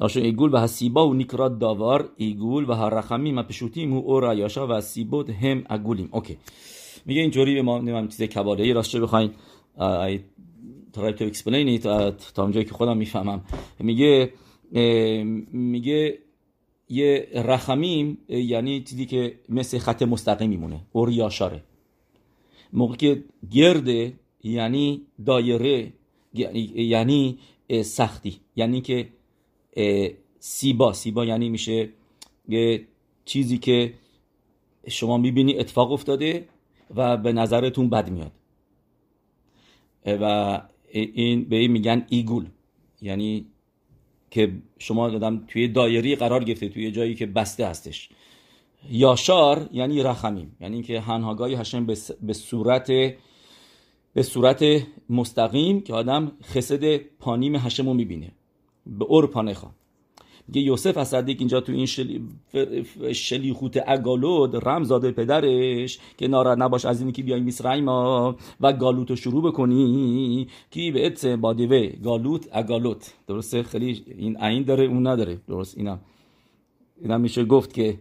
ناشون 0.00 0.22
ایگول 0.22 0.54
و 0.54 0.56
هسیبا 0.56 1.08
و 1.08 1.14
نیکرا 1.14 1.48
داوار. 1.48 2.08
ایگول 2.16 2.70
و 2.70 2.72
هر 2.72 2.90
رخمی 2.90 3.32
ما 3.32 3.42
بشوتیم 3.42 3.92
و 3.92 4.20
رایاشا 4.20 4.66
و 4.66 4.80
سیبود 4.80 5.30
هم 5.30 5.64
اگولیم. 5.68 6.08
اوکی. 6.12 6.36
میگه 7.06 7.20
اینجوری 7.20 7.54
به 7.54 7.62
ما 7.62 7.78
نمیم 7.78 8.08
چیز 8.08 8.22
کباله 8.22 8.64
ای 8.64 8.72
راستش 8.72 9.00
بخواین. 9.00 9.30
to 10.92 10.98
explain 11.20 11.78
it 11.78 11.82
تا 12.34 12.42
اونجایی 12.42 12.64
که 12.64 12.72
خودم 12.72 12.96
می‌فهمم. 12.96 13.44
میگه 13.78 14.32
میگه 15.52 16.18
یه 16.88 17.28
رخمیم 17.34 18.18
یعنی 18.28 18.80
چیزی 18.80 19.06
که 19.06 19.38
مثل 19.48 19.78
خط 19.78 20.02
مستقیم 20.02 20.50
میمونه 20.50 20.80
اوریاشاره. 20.92 21.62
موقع 22.72 22.96
که 22.96 23.24
گرده 23.50 24.12
یعنی 24.42 25.02
دایره 25.26 25.92
یعنی 26.34 27.38
سختی. 27.84 28.40
یعنی 28.56 28.80
که 28.80 29.08
سیبا. 30.38 30.92
سیبا 30.92 31.24
یعنی 31.24 31.48
میشه 31.48 31.88
یه 32.48 32.86
چیزی 33.24 33.58
که 33.58 33.94
شما 34.88 35.16
می‌بینی 35.18 35.58
اتفاق 35.58 35.92
افتاده 35.92 36.48
و 36.94 37.16
به 37.16 37.32
نظرتون 37.32 37.90
بد 37.90 38.10
میاد. 38.10 38.32
و 40.06 40.60
این 40.92 41.44
به 41.44 41.56
این 41.56 41.70
میگن 41.70 42.06
ایگول. 42.08 42.46
یعنی 43.02 43.46
که 44.30 44.52
شما 44.78 45.10
دادم 45.10 45.44
توی 45.48 45.68
دایری 45.68 46.16
قرار 46.16 46.44
گرفته 46.44 46.68
توی 46.68 46.90
جایی 46.90 47.14
که 47.14 47.26
بسته 47.26 47.66
هستش. 47.66 48.08
یاشار 48.90 49.68
یعنی 49.72 50.02
رخمیم. 50.02 50.56
یعنی 50.60 50.74
اینکه 50.74 51.00
هنهاگاهی 51.00 51.54
هشم 51.54 51.86
به 52.22 52.32
صورت 52.32 53.14
به 54.14 54.22
صورت 54.22 54.64
مستقیم 55.10 55.80
که 55.80 55.94
آدم 55.94 56.32
خسد 56.42 56.96
پانیم 56.96 57.56
هشم 57.56 57.86
رو 57.86 57.94
می‌بینه. 57.94 58.32
به 58.86 59.04
اور 59.04 59.26
پانخا 59.26 59.70
میگه 60.48 60.60
یوسف 60.60 60.96
اسدیک 60.96 61.38
اینجا 61.38 61.60
تو 61.60 61.72
این 61.72 61.86
شلی... 61.86 62.28
شلیخوت 63.12 63.82
اگالود 63.86 64.68
رمزاده 64.68 65.10
پدرش 65.10 65.98
که 66.18 66.28
ناراحت 66.28 66.58
نباش 66.58 66.84
از 66.84 67.00
اینی 67.00 67.12
که 67.12 67.22
بیای 67.22 67.40
میسرایم 67.40 67.88
و 68.60 68.72
گالوت 68.80 69.10
رو 69.10 69.16
شروع 69.16 69.42
بکنی 69.42 70.46
کی 70.70 70.90
به 70.90 71.06
ات 71.06 71.26
بادیوه 71.26 71.88
گالوت 71.88 72.48
اگالوت. 72.52 73.14
درسته؟ 73.26 73.62
خیلی 73.62 74.04
این 74.18 74.36
عین 74.36 74.62
داره 74.62 74.84
اون 74.84 75.06
نداره. 75.06 75.40
درست؟ 75.48 75.78
اینا 75.78 75.98
اینا 77.00 77.18
میشه 77.18 77.44
گفت 77.44 77.72
که 77.72 77.98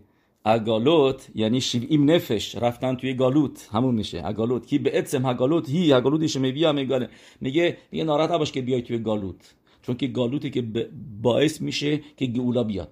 اگالوت 0.51 1.29
یعنی 1.35 1.61
شیویم 1.61 2.11
نفش 2.11 2.55
رفتن 2.55 2.95
توی 2.95 3.13
گالوت 3.13 3.69
همون 3.71 3.95
میشه 3.95 4.21
اگالوت 4.25 4.65
کی 4.65 4.77
به 4.77 4.97
اتسم 4.97 5.25
اگالوت 5.25 5.69
هی 5.69 5.93
اگالوتش 5.93 6.35
میبیا 6.35 6.71
میگه 6.71 7.09
میگه 7.41 7.77
میگه 7.91 8.03
ناراحت 8.03 8.31
نباش 8.31 8.51
که 8.51 8.61
بیای 8.61 8.81
توی 8.81 8.99
گالوت 8.99 9.55
چون 9.81 9.97
که 9.97 10.07
گالوتی 10.07 10.49
که 10.49 10.89
باعث 11.21 11.61
میشه 11.61 12.01
که 12.17 12.25
گولا 12.25 12.63
بیاد 12.63 12.89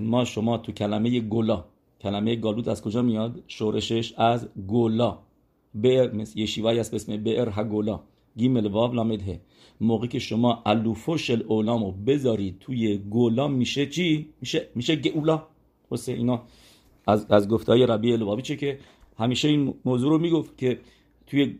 ما 0.00 0.24
شما 0.24 0.58
تو 0.58 0.72
کلمه 0.72 1.20
گلا 1.20 1.64
کلمه 2.00 2.36
گالوت 2.36 2.68
از 2.68 2.82
کجا 2.82 3.02
میاد 3.02 3.42
شورشش 3.48 4.14
از 4.16 4.48
گولا 4.66 5.18
بئر 5.74 6.12
مثل 6.12 6.38
یه 6.38 6.46
شیوایی 6.46 6.78
هست 6.78 6.90
به 6.90 6.96
اسم 6.96 7.16
بئر 7.16 7.48
هگولا 7.52 8.00
گیمل 8.36 8.66
واو 8.66 8.94
لامده 8.94 9.40
موقعی 9.80 10.08
که 10.08 10.18
شما 10.18 10.62
الوفوش 10.66 11.30
اولامو 11.30 11.92
بذارید 11.92 12.58
توی 12.60 12.98
گولا 12.98 13.48
میشه 13.48 13.86
چی 13.86 14.28
میشه 14.40 14.68
میشه 14.74 14.96
گولا 14.96 15.46
واسه 15.92 16.12
اینا 16.12 16.42
از 17.06 17.26
از 17.30 17.48
گفتهای 17.48 17.86
ربی 17.86 18.42
چه 18.42 18.56
که 18.56 18.78
همیشه 19.18 19.48
این 19.48 19.74
موضوع 19.84 20.10
رو 20.10 20.18
می‌گفت 20.18 20.58
که 20.58 20.78
توی 21.26 21.58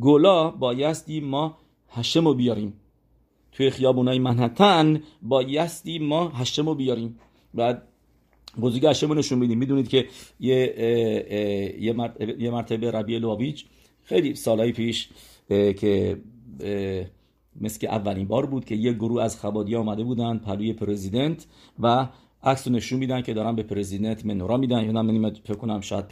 گولا 0.00 0.50
بایستی 0.50 1.20
ما 1.20 1.56
هشم 1.88 2.24
رو 2.24 2.34
بیاریم. 2.34 2.72
توی 3.52 3.70
خیابونای 3.70 4.18
منحتن 4.18 5.02
بایستی 5.22 5.98
ما 5.98 6.28
هشم 6.28 6.66
رو 6.66 6.74
بیاریم. 6.74 7.18
بعد 7.54 7.82
بزرگ 8.60 8.86
هشم 8.86 9.08
رو 9.08 9.14
نشون 9.14 9.38
میدیم. 9.38 9.58
می‌دونید 9.58 9.88
که 9.88 10.06
یه, 10.40 10.56
یه, 11.80 11.92
مرتبه, 11.92 12.36
یه 12.38 12.50
مرتبه 12.50 12.90
ربی 12.90 13.18
لوابیچ 13.18 13.64
خیلی 14.02 14.34
سالهای 14.34 14.72
پیش 14.72 15.08
که 15.48 16.20
مثل 17.60 17.80
که 17.80 17.88
اولین 17.88 18.26
بار 18.28 18.46
بود 18.46 18.64
که 18.64 18.74
یه 18.74 18.92
گروه 18.92 19.22
از 19.22 19.40
خبادی 19.40 19.76
آمده 19.76 20.04
بودن 20.04 20.38
پروی 20.38 20.72
پرزیدنت 20.72 21.46
و 21.80 22.08
عکس 22.44 22.68
نشون 22.68 22.98
میدن 22.98 23.22
که 23.22 23.34
دارن 23.34 23.56
به 23.56 23.62
پرزیدنت 23.62 24.26
منورا 24.26 24.56
میدن. 24.56 24.84
یا 24.84 24.92
من 24.92 25.30
فکر 25.30 25.54
کنم 25.54 25.80
شاید 25.80 26.04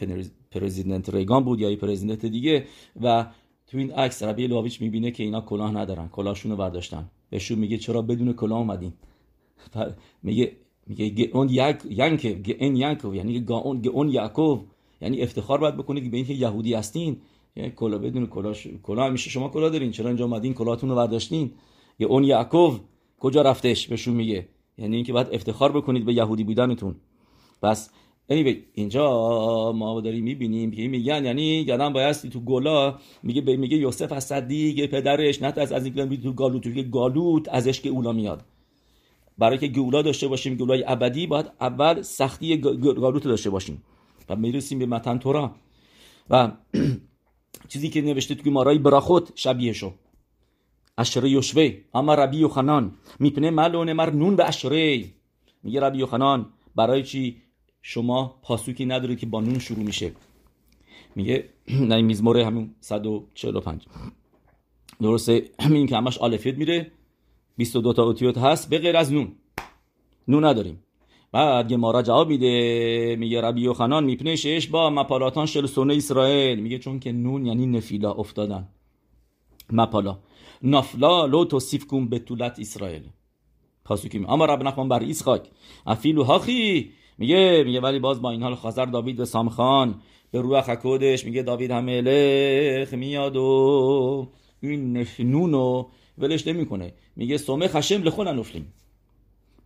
پرزیدنت 0.51 1.15
ریگان 1.15 1.45
بود 1.45 1.61
یا 1.61 1.71
یه 1.71 1.77
پرزیدنت 1.77 2.27
دیگه. 2.27 2.65
و 3.03 3.27
تو 3.67 3.79
این 3.79 3.93
عکس 3.93 4.23
ربی 4.23 4.47
لاویچ 4.47 4.81
می‌بینه 4.81 5.11
که 5.11 5.23
اینا 5.23 5.41
کلاه 5.41 5.73
ندارن. 5.73 6.09
کلاهشون 6.09 6.51
رو 6.51 6.57
برداشتن. 6.57 7.11
بهشون 7.31 7.59
میگه 7.59 7.79
چرا 7.79 8.03
بدون 8.03 8.33
کلاه 8.33 8.59
اومدین؟ 8.59 8.93
میگه 10.23 10.53
میگه 10.87 11.31
اون 11.33 11.49
یک 11.49 11.77
ینک 11.91 12.45
این 12.59 12.77
ینکو. 12.77 13.15
یعنی 13.15 13.41
گاون 13.41 13.87
اون 13.93 14.09
یعقوب. 14.09 14.67
یعنی 15.01 15.23
افتخار 15.23 15.59
باید 15.59 15.77
بکنید 15.77 16.11
به 16.11 16.17
اینکه 16.17 16.35
یهودی 16.35 16.75
هستین. 16.75 17.17
یعنی 17.57 17.71
کلا 17.71 17.99
بدون 17.99 18.27
کلاه 18.27 18.55
کلاه 18.83 19.11
میشه. 19.11 19.31
شما 19.31 19.49
کلاه 19.49 19.71
دارین. 19.71 19.91
چرا 19.91 20.09
اینجا 20.09 20.25
اومدین؟ 20.25 20.55
کلاهتون 20.55 20.91
رو 20.91 20.97
برداشتین. 20.97 21.51
یه 21.99 22.07
اون 22.07 22.25
یعقوب. 22.25 22.81
کجا 23.19 23.43
رفتش؟ 23.43 23.89
بهشون 23.89 24.15
میگه. 24.15 24.49
یعنی 24.79 24.97
اینکه 24.97 25.13
باید 25.13 25.29
افتخار 25.33 25.73
بکنید 25.73 26.05
به 26.05 26.15
یهودی 26.15 26.45
بودنتون. 26.45 26.95
پس 27.63 27.91
anyway, 28.31 28.57
اینجا 28.75 29.73
ما 29.73 30.01
داریم 30.01 30.25
می‌بینیم 30.25 30.71
که 30.71 30.89
میگن 30.89 31.25
یعنی 31.25 31.43
یادم 31.43 31.93
بایستی 31.93 32.29
تو 32.29 32.41
گلا 32.41 32.99
میگه 33.23 33.57
میگه 33.57 33.77
یوسف 33.77 34.13
از 34.13 34.25
صدیق 34.25 34.87
پدرش 34.87 35.43
نه 35.43 35.53
از 35.57 35.73
از 35.73 35.85
اینکه 35.85 36.17
تو 36.17 36.33
گالوت 36.33 36.63
تو 36.63 36.83
گالوت 36.83 37.49
ازش 37.49 37.81
که 37.81 37.89
اولا 37.89 38.13
میاد. 38.13 38.45
برای 39.39 39.59
که 39.59 39.69
گولا 39.69 40.03
داشته 40.03 40.29
باشیم 40.29 40.55
گولای 40.55 40.85
ابدی 40.87 41.27
باید 41.27 41.47
اول 41.61 42.03
سختی 42.03 42.57
گالوت 42.59 43.25
داشته 43.25 43.51
باشیم. 43.51 43.83
و 44.29 44.37
می‌رسیم 44.37 44.79
به 44.79 44.87
متن 44.87 45.19
تورا. 45.19 45.55
و 46.31 46.53
چیزی 47.71 47.89
که 47.89 48.03
نوشته 48.03 48.35
توی 48.35 48.53
مارای 48.53 48.79
براخوت 48.79 49.33
شبیه 49.35 49.73
شو. 49.73 49.93
اشره 51.03 51.29
یوشوه 51.31 51.67
اما 51.95 52.15
ربی 52.15 52.37
یوخنان 52.37 52.85
میپنه 53.19 53.51
ملون 53.51 53.93
مر 53.93 54.11
نون 54.11 54.37
به 54.37 54.45
اشره 54.49 55.05
میگه 55.63 55.81
ربی 55.81 55.99
یوخنان 55.99 56.47
برای 56.77 57.03
چی 57.03 57.23
شما 57.83 58.39
پاسوکی 58.43 58.87
ندارید 58.87 59.19
که 59.19 59.27
با 59.27 59.41
نون 59.41 59.59
شروع 59.59 59.85
میشه؟ 59.85 60.13
میگه 61.17 61.49
نه 61.91 62.03
میزمور 62.03 62.39
همون 62.39 62.75
145 62.81 63.87
درسته؟ 65.01 65.51
همین 65.65 65.87
که 65.87 65.97
همش 65.97 66.19
آلفیت 66.19 66.59
میره. 66.59 66.91
22 67.57 67.93
تا 67.93 68.03
اوتیوت 68.03 68.39
هست 68.39 68.71
به 68.71 68.79
غیر 68.79 68.97
از 68.97 69.13
نون. 69.13 69.33
نون 70.29 70.45
نداریم. 70.45 70.83
بعد 71.33 71.69
گمارا 71.69 72.03
جواب 72.03 72.29
میده. 72.29 73.17
میگه 73.19 73.41
ربی 73.41 73.61
یوخنان 73.61 74.05
میپنه 74.05 74.37
شش 74.37 74.67
با 74.67 74.91
مپالاتان 74.91 75.47
شل 75.47 75.67
سونه 75.67 75.95
اسرائیل. 75.95 76.61
میگه 76.61 76.79
چون 76.79 77.01
که 77.01 77.13
نون 77.13 77.47
یعنی 77.47 77.67
نفیلا 77.67 78.13
افتادن. 78.13 78.69
مپالا. 79.73 80.19
نافلا 80.63 81.27
لو 81.27 81.45
توصیف 81.45 81.85
به 82.11 82.19
طولت 82.19 82.59
اسرائیل. 82.59 83.03
پاسوکی 83.85 84.19
می 84.19 84.27
اما 84.29 84.45
رب 84.45 84.63
نخوان 84.63 84.89
بر 84.89 85.03
اسحاق. 85.03 85.41
افیلو 85.87 86.25
هاخی. 86.25 86.91
میگه 87.19 87.63
میگه 87.67 87.81
ولی 87.81 87.99
باز 87.99 88.23
با 88.23 88.31
این 88.31 88.43
حال 88.43 88.55
خازر 88.55 88.85
داوید 88.85 89.17
به 89.17 89.25
سامخان 89.25 90.01
به 90.31 90.41
روح 90.41 90.61
خکودش 90.61 91.25
میگه 91.25 91.43
داوید 91.43 91.71
هملخ 91.71 92.95
میاد 92.95 93.37
و 93.37 94.29
این 94.61 94.97
نفنونو 94.97 95.87
ولش 96.19 96.47
نمی‌کنه. 96.47 96.95
میگه 97.17 97.39
سومه 97.39 97.69
خشم 97.69 98.03
لخون 98.03 98.29
نفلیم 98.29 98.73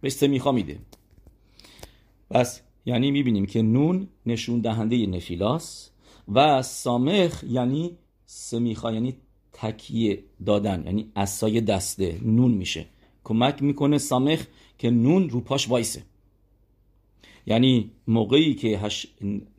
بهش 0.01 0.13
سمیخا 0.13 0.53
میده. 0.53 0.79
بس 2.31 2.63
یعنی 2.87 3.11
می‌بینیم 3.11 3.47
که 3.47 3.63
نون 3.63 4.09
نشون 4.27 4.61
دهنده 4.61 5.07
نفیلاس 5.07 5.91
و 6.35 6.63
سامخ 6.63 7.45
یعنی 7.45 7.99
سمیخا 8.27 8.93
یعنی 8.93 9.17
تکیه 9.57 10.25
دادن 10.47 10.83
یعنی 10.87 11.13
اسای 11.17 11.61
دسته 11.61 12.21
نون 12.23 12.51
میشه. 12.51 12.87
کمک 13.25 13.63
می‌کنه 13.63 13.99
سامخ 13.99 14.47
که 14.79 14.91
نون 14.91 15.31
رو 15.31 15.41
پاش 15.41 15.69
وایسه. 15.69 16.03
یعنی 17.47 17.91
موقعی 18.07 18.55
که 18.55 18.79
هش... 18.79 19.07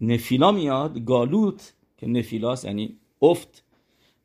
نفیلا 0.01 0.51
میاد 0.51 1.05
گالوت 1.05 1.73
که 1.97 2.07
نفیلاس 2.07 2.65
یعنی 2.65 2.97
افت 3.21 3.63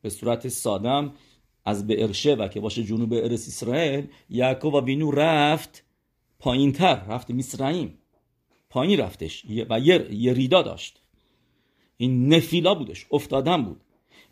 به 0.01 0.09
صورت 0.09 0.47
سادم 0.47 1.13
از 1.65 1.87
به 1.87 2.03
ارشه 2.03 2.35
و 2.35 2.47
که 2.47 2.59
باشه 2.59 2.83
جنوب 2.83 3.13
ارس 3.13 3.47
اسرائیل 3.47 4.07
یعقوب 4.29 4.73
و 4.73 4.81
بینو 4.81 5.11
رفت 5.11 5.83
پایین 6.39 6.71
تر 6.71 6.95
رفت 6.95 7.29
میسرائیم 7.29 7.97
پایین 8.69 8.99
رفتش. 8.99 9.45
و 9.69 9.79
یه 9.79 10.33
ریدا 10.33 10.61
داشت. 10.61 11.01
این 11.97 12.33
نفیلا 12.33 12.75
بودش 12.75 13.05
افتادن 13.11 13.63
بود. 13.63 13.81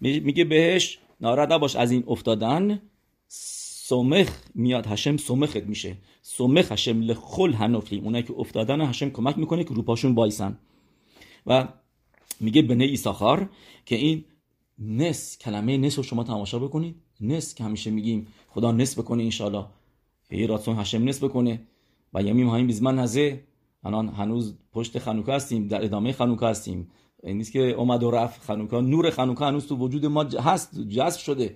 میگه 0.01 0.43
بهش 0.43 0.99
ناراحت 1.21 1.49
باش 1.49 1.75
از 1.75 1.91
این 1.91 2.03
افتادن. 2.07 2.81
سومخ 3.27 4.29
میاد 4.55 4.87
هشم 4.87 5.17
سومخت 5.17 5.57
میشه. 5.57 5.97
سومخ 6.21 6.71
هشم 6.71 7.01
لخل 7.01 7.53
هنفلیم 7.53 8.03
اونایی 8.03 8.23
که 8.23 8.33
افتادن 8.37 8.81
هشم 8.81 9.09
کمک 9.09 9.37
می‌کنه 9.37 9.63
که 9.63 9.73
روپاشون 9.73 10.15
بایسن 10.15 10.57
و 11.47 11.67
میگه 12.39 12.61
بنه 12.61 12.83
ایساخار 12.83 13.49
که 13.85 13.95
این 13.95 14.25
نس 14.79 15.37
کلمه 15.37 15.77
نس 15.77 15.97
رو 15.97 16.03
شما 16.03 16.23
تماشا 16.23 16.59
بکنید. 16.59 16.95
نس 17.21 17.55
که 17.55 17.63
همیشه 17.63 17.91
میگیم 17.91 18.27
خدا 18.49 18.71
نس 18.71 18.99
بکنه 18.99 19.23
انشالله 19.23 19.65
یه 20.31 20.47
راتون 20.47 20.79
هشم 20.79 21.03
نس 21.03 21.23
بکنه. 21.23 21.61
و 22.13 22.23
یمیم 22.23 22.49
هاییم 22.49 22.67
بیزمن 22.67 22.99
هزه. 22.99 23.43
الان 23.83 24.09
هنوز 24.09 24.55
پشت 24.73 24.99
خنوکا 24.99 25.33
هستیم 25.33 25.67
در 25.67 25.85
ادامه 25.85 26.11
خنوکا 26.11 26.47
هستیم. 26.47 26.87
این 27.23 27.37
نیست 27.37 27.51
که 27.51 27.59
اومد 27.59 28.03
و 28.03 28.11
رفت 28.11 28.41
خنوکا 28.41 28.81
نور 28.81 29.09
خنوکا 29.09 29.47
هنوز 29.47 29.67
تو 29.67 29.75
وجود 29.75 30.05
ما 30.05 30.23
هست 30.23 30.79
جذب 30.79 31.19
شده. 31.19 31.55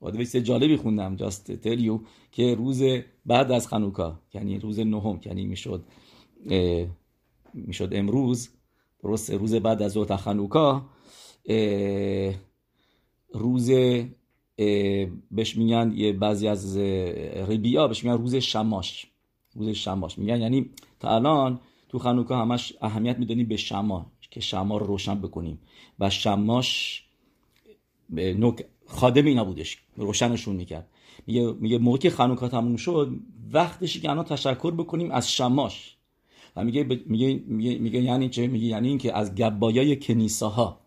واسه 0.00 0.42
جالبی 0.42 0.76
خوندم 0.76 1.16
جاست 1.16 1.52
تلیو 1.52 2.00
که 2.32 2.54
روز 2.54 2.82
بعد 3.26 3.52
از 3.52 3.68
خنوکا 3.68 4.20
یعنی 4.34 4.58
روز 4.58 4.80
نهم 4.80 5.20
یعنی 5.24 5.46
می‌شد 5.46 5.84
می‌شد 7.54 7.88
امروز 7.92 8.48
درست 9.02 9.30
روز 9.30 9.54
بعد 9.54 9.82
از 9.82 9.96
اوت 9.96 10.16
خنوکا 10.16 10.82
روز 13.34 13.70
بهش 15.30 15.56
میگن 15.56 15.92
یه 15.96 16.12
بعضی 16.12 16.48
از 16.48 16.76
ربیا 17.48 17.88
بهش 17.88 18.04
میگن 18.04 18.18
روز 18.18 18.34
شماش. 18.34 19.06
روز 19.54 19.68
شماش. 19.68 20.18
میگن 20.18 20.40
یعنی 20.40 20.70
تا 21.00 21.08
الان 21.14 21.60
تو 21.88 21.98
خنوکا 21.98 22.36
همش 22.36 22.74
اهمیت 22.80 23.18
می‌دونیم 23.18 23.48
به 23.48 23.56
شما. 23.56 24.12
که 24.30 24.40
شما 24.40 24.76
رو 24.78 24.86
روشن 24.86 25.14
بکنیم. 25.14 25.58
و 26.00 26.10
شماش 26.10 27.02
خادم 28.86 29.24
اینا 29.24 29.44
بودش 29.44 29.78
روشنشون 29.96 30.56
می‌کرد. 30.56 30.88
میگه 31.26 31.52
میگه 31.52 31.78
موقع 31.78 31.98
که 31.98 32.10
خانوکا 32.10 32.48
تموم 32.48 32.76
شد 32.76 33.10
وقتشی 33.52 34.00
که 34.00 34.10
الان 34.10 34.24
تشکر 34.24 34.70
بکنیم 34.70 35.10
از 35.10 35.32
شماش 35.32 35.96
و 36.56 36.64
میگه 36.64 36.84
میگه 37.06 37.42
میگه, 37.46 37.78
میگه 37.78 38.02
یعنی 38.02 38.28
چه؟ 38.28 38.46
میگه 38.46 38.66
یعنی 38.66 38.88
اینکه 38.88 39.16
از 39.16 39.34
گبایای 39.34 39.96
کنیساها. 39.96 40.80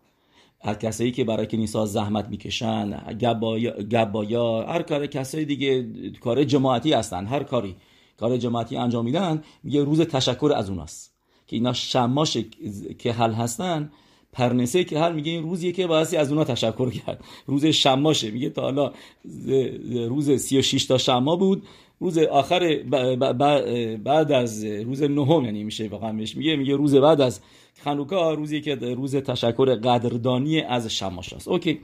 هر 0.60 0.74
کسایی 0.74 1.12
که 1.12 1.24
برای 1.24 1.46
کنیسا 1.46 1.86
زحمت 1.86 2.28
می‌کشن 2.28 2.90
گبایا, 3.20 3.82
گبایا 3.82 4.66
هر 4.66 4.82
کار 4.82 5.06
کسایی 5.06 5.44
دیگه 5.44 5.92
کار 6.20 6.44
جماعتی 6.44 6.92
هستن 6.92 7.26
هر 7.26 7.42
کاری 7.42 7.76
کار 8.16 8.36
جماعتی 8.36 8.76
انجام 8.76 9.04
میدن 9.04 9.42
میگه 9.62 9.84
روز 9.84 10.00
تشکر 10.00 10.52
از 10.56 10.70
اوناست. 10.70 11.13
که 11.46 11.56
اینا 11.56 11.72
شماش 11.72 12.38
که 12.98 13.12
حل 13.12 13.32
هستن 13.32 13.92
پرنسه 14.32 14.84
که 14.84 14.98
هر 14.98 15.12
میگه 15.12 15.32
این 15.32 15.42
روزیه 15.42 15.72
که 15.72 15.86
باعثی 15.86 16.16
از 16.16 16.32
اونا 16.32 16.44
تشکر 16.44 16.90
کرد. 16.90 17.24
روز 17.46 17.66
شماشه. 17.66 18.30
میگه 18.30 18.50
تا 18.50 18.62
حالا 18.62 18.92
روز 20.08 20.30
36 20.30 20.84
تا 20.84 20.98
شما 20.98 21.36
بود. 21.36 21.62
روز 22.00 22.18
آخر 22.18 22.82
بعد 24.04 24.32
از 24.32 24.64
روز 24.64 25.02
نهم 25.02 25.44
یعنی 25.44 25.64
میشه 25.64 25.88
واقعا 25.88 26.12
میگه. 26.12 26.56
میگه 26.56 26.76
روز 26.76 26.94
بعد 26.94 27.20
از 27.20 27.40
خنوکا 27.82 28.34
روزی 28.34 28.60
که 28.60 28.74
روز 28.74 29.16
تشکر 29.16 29.74
قدردانی 29.74 30.60
از 30.60 30.86
شماش 30.86 31.32
است. 31.32 31.48
اوکی. 31.48 31.80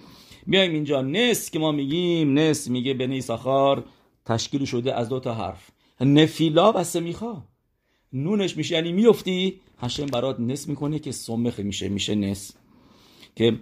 میایم 0.46 0.72
اینجا. 0.72 1.02
نس 1.02 1.50
که 1.50 1.58
ما 1.58 1.72
میگیم 1.72 2.38
نس 2.38 2.68
میگه 2.68 2.94
بنی 2.94 3.20
ساخار 3.20 3.84
تشکیل 4.24 4.64
شده 4.64 4.94
از 4.94 5.08
دو 5.08 5.20
تا 5.20 5.34
حرف. 5.34 5.70
نفیلا 6.00 6.72
و 6.72 6.84
سمیخا. 6.84 7.42
نونش 8.12 8.56
میشه. 8.56 8.74
یعنی 8.74 8.92
میفتی 8.92 9.60
هشم 9.78 10.06
برات 10.06 10.40
نس 10.40 10.68
می‌کنه 10.68 10.98
که 10.98 11.12
سمخ 11.12 11.60
میشه 11.60 11.88
میشه 11.88 12.14
نس 12.14 12.52
که 13.36 13.58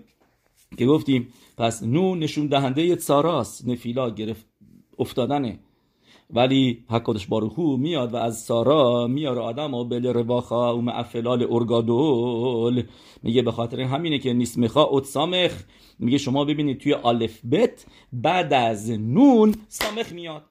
که 0.78 0.87
گفتیم 0.87 1.28
پس 1.56 1.82
نون 1.82 2.18
نشون 2.18 2.46
دهنده 2.46 2.96
ساراست 2.96 3.68
نفیلا 3.68 4.11
گرفت 4.11 4.46
افتادنه. 4.98 5.58
ولی 6.30 6.84
حکادش 6.88 7.26
باروخو 7.26 7.76
میاد 7.76 8.14
و 8.14 8.16
از 8.16 8.40
سارا 8.40 9.06
میاره 9.06 9.40
آدم 9.40 9.74
و 9.74 9.84
بل 9.84 10.06
رواخا 10.06 10.76
و 10.76 10.82
معفلال 10.82 11.46
ارگادول. 11.50 12.82
میگه 13.22 13.42
به 13.42 13.52
خاطر 13.52 13.80
همینه 13.80 14.18
که 14.18 14.32
نیست 14.32 14.58
میخوا 14.58 14.88
ات 14.90 15.04
سامخ. 15.04 15.62
میگه 15.98 16.18
شما 16.18 16.44
ببینید 16.44 16.78
توی 16.78 16.94
آلف 16.94 17.44
بت 17.44 17.87
بعد 18.12 18.52
از 18.52 18.90
نون 18.90 19.54
سامخ 19.68 20.12
میاد. 20.12 20.44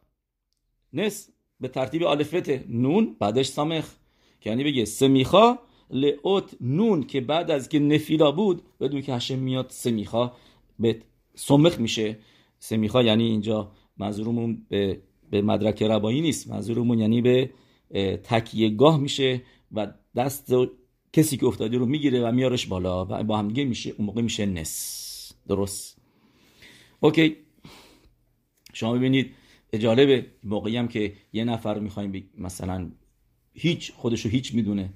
نس 0.94 1.30
به 1.60 1.68
ترتیب 1.68 2.04
آلف 2.04 2.34
بت 2.34 2.64
نون 2.70 3.16
بعدش 3.20 3.46
سامخ. 3.46 3.94
که 4.42 4.50
یعنی 4.50 4.64
بگه 4.64 4.86
سمیخا 4.86 5.58
لعوت 5.92 6.56
نون 6.62 7.04
که 7.04 7.22
بعد 7.22 7.52
از 7.52 7.70
که 7.70 7.80
نفیلا 7.80 8.32
بود 8.32 8.62
بدون 8.80 9.02
که 9.02 9.14
هشم 9.14 9.40
میاد 9.40 9.68
سمیخا 9.70 10.32
به 10.80 11.02
سمخ 11.36 11.80
میشه. 11.80 12.18
سمیخا 12.60 13.04
یعنی 13.04 13.24
اینجا 13.24 13.72
منظورمون 13.98 14.66
به 14.70 15.02
به 15.30 15.42
مدرک 15.42 15.84
ربایی 15.84 16.22
نیست. 16.22 16.50
منظورمون 16.50 17.00
یعنی 17.00 17.22
به 17.22 17.50
تکیه 18.24 18.70
گاه 18.70 19.00
میشه 19.00 19.42
و 19.72 19.88
دست 20.16 20.54
کسی 21.14 21.38
که 21.38 21.46
افتادی 21.46 21.78
رو 21.78 21.86
می‌گیره 21.86 22.28
و 22.28 22.32
میارش 22.32 22.68
بالا 22.68 23.06
و 23.06 23.24
با 23.24 23.38
هم 23.38 23.46
میشه 23.46 23.94
اون 23.98 24.06
موقع 24.06 24.22
میشه 24.22 24.46
نس 24.46 25.34
درست؟ 25.48 25.98
اوکی. 27.00 27.36
شما 28.74 28.94
ببینید 28.94 29.32
جالبه 29.74 30.26
موقعی 30.44 30.78
هم 30.78 30.88
که 30.88 31.14
یه 31.34 31.44
نفر 31.44 31.80
می‌خوایم 31.80 32.30
مثلا 32.38 32.92
هیچ 33.54 33.92
خودشو 33.92 34.30
هیچ 34.30 34.54
می‌دونه 34.54 34.90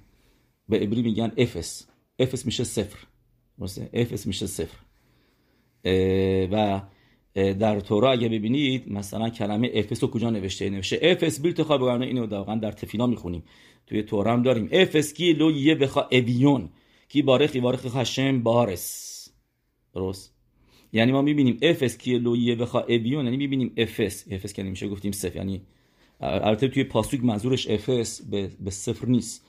به 0.70 0.80
عبری 0.80 1.02
میگن 1.02 1.32
افس 1.38 1.88
افس 2.20 2.46
میشه 2.46 2.64
صفر. 2.64 2.98
درسته؟ 3.60 3.90
افس 3.94 4.28
میشه 4.28 4.48
صفر. 4.48 4.78
و 6.52 6.82
در 7.36 7.80
تورا 7.80 8.12
اگه 8.12 8.30
ببینید 8.30 8.92
مثلا 8.92 9.30
کلمه 9.30 9.72
افس 9.74 10.04
رو 10.04 10.10
کجا 10.10 10.30
نوشته؟ 10.30 10.70
نوشته 10.70 11.00
افس 11.02 11.42
بیلت 11.42 11.62
خواه 11.62 11.78
بگرنه 11.78 12.06
اینو 12.06 12.26
واقعا 12.26 12.56
در 12.56 12.72
تفیلا 12.72 13.08
می‌خونیم. 13.08 13.44
توی 13.88 14.04
تورا 14.04 14.34
هم 14.34 14.42
داریم. 14.42 14.70
افس 14.72 15.14
کی 15.14 15.34
لو 15.34 15.52
یه 15.52 15.76
بخوا 15.76 16.08
اویون 16.12 16.70
کی 17.10 17.22
بارخی 17.22 17.60
بارخی 17.60 17.90
هشم 17.94 18.44
بارس. 18.44 19.28
درست؟ 19.94 20.41
یعنی 20.94 21.12
ما 21.12 21.22
می‌بینیم 21.22 21.58
افس 21.62 21.98
کی 21.98 22.18
لو 22.18 22.36
یه 22.36 22.56
بخوا 22.56 22.82
اویون 22.82 23.26
یعنی 23.26 23.38
می‌بینیم 23.38 23.74
افس 23.78 24.26
افس 24.32 24.54
که 24.54 24.64
نمیشه 24.64 24.88
گفتیم 24.88 25.12
صفر. 25.12 25.36
یعنی 25.36 25.62
البته 26.20 26.68
توی 26.68 26.84
پاسوک 26.84 27.24
منظورش 27.24 27.70
افس 27.70 28.22
به, 28.22 28.52
به 28.60 28.72
صفر 28.72 29.08
نیست. 29.08 29.46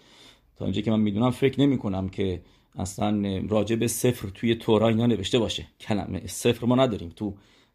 تا 0.56 0.64
اینجا 0.64 0.80
که 0.80 0.90
من 0.90 1.00
می‌دونم 1.00 1.30
فکر 1.30 1.60
نمی 1.60 1.78
کنم 1.78 2.08
که 2.08 2.42
اصلا 2.78 3.42
راجع 3.48 3.76
به 3.76 3.86
صفر 3.88 4.28
توی 4.28 4.54
تورا 4.54 4.88
اینا 4.88 5.06
نوشته 5.06 5.38
باشه. 5.38 5.66
کلمه 5.80 6.26
صفر 6.26 6.66
ما 6.66 6.76
نداریم. 6.76 7.08
تو 7.16 7.34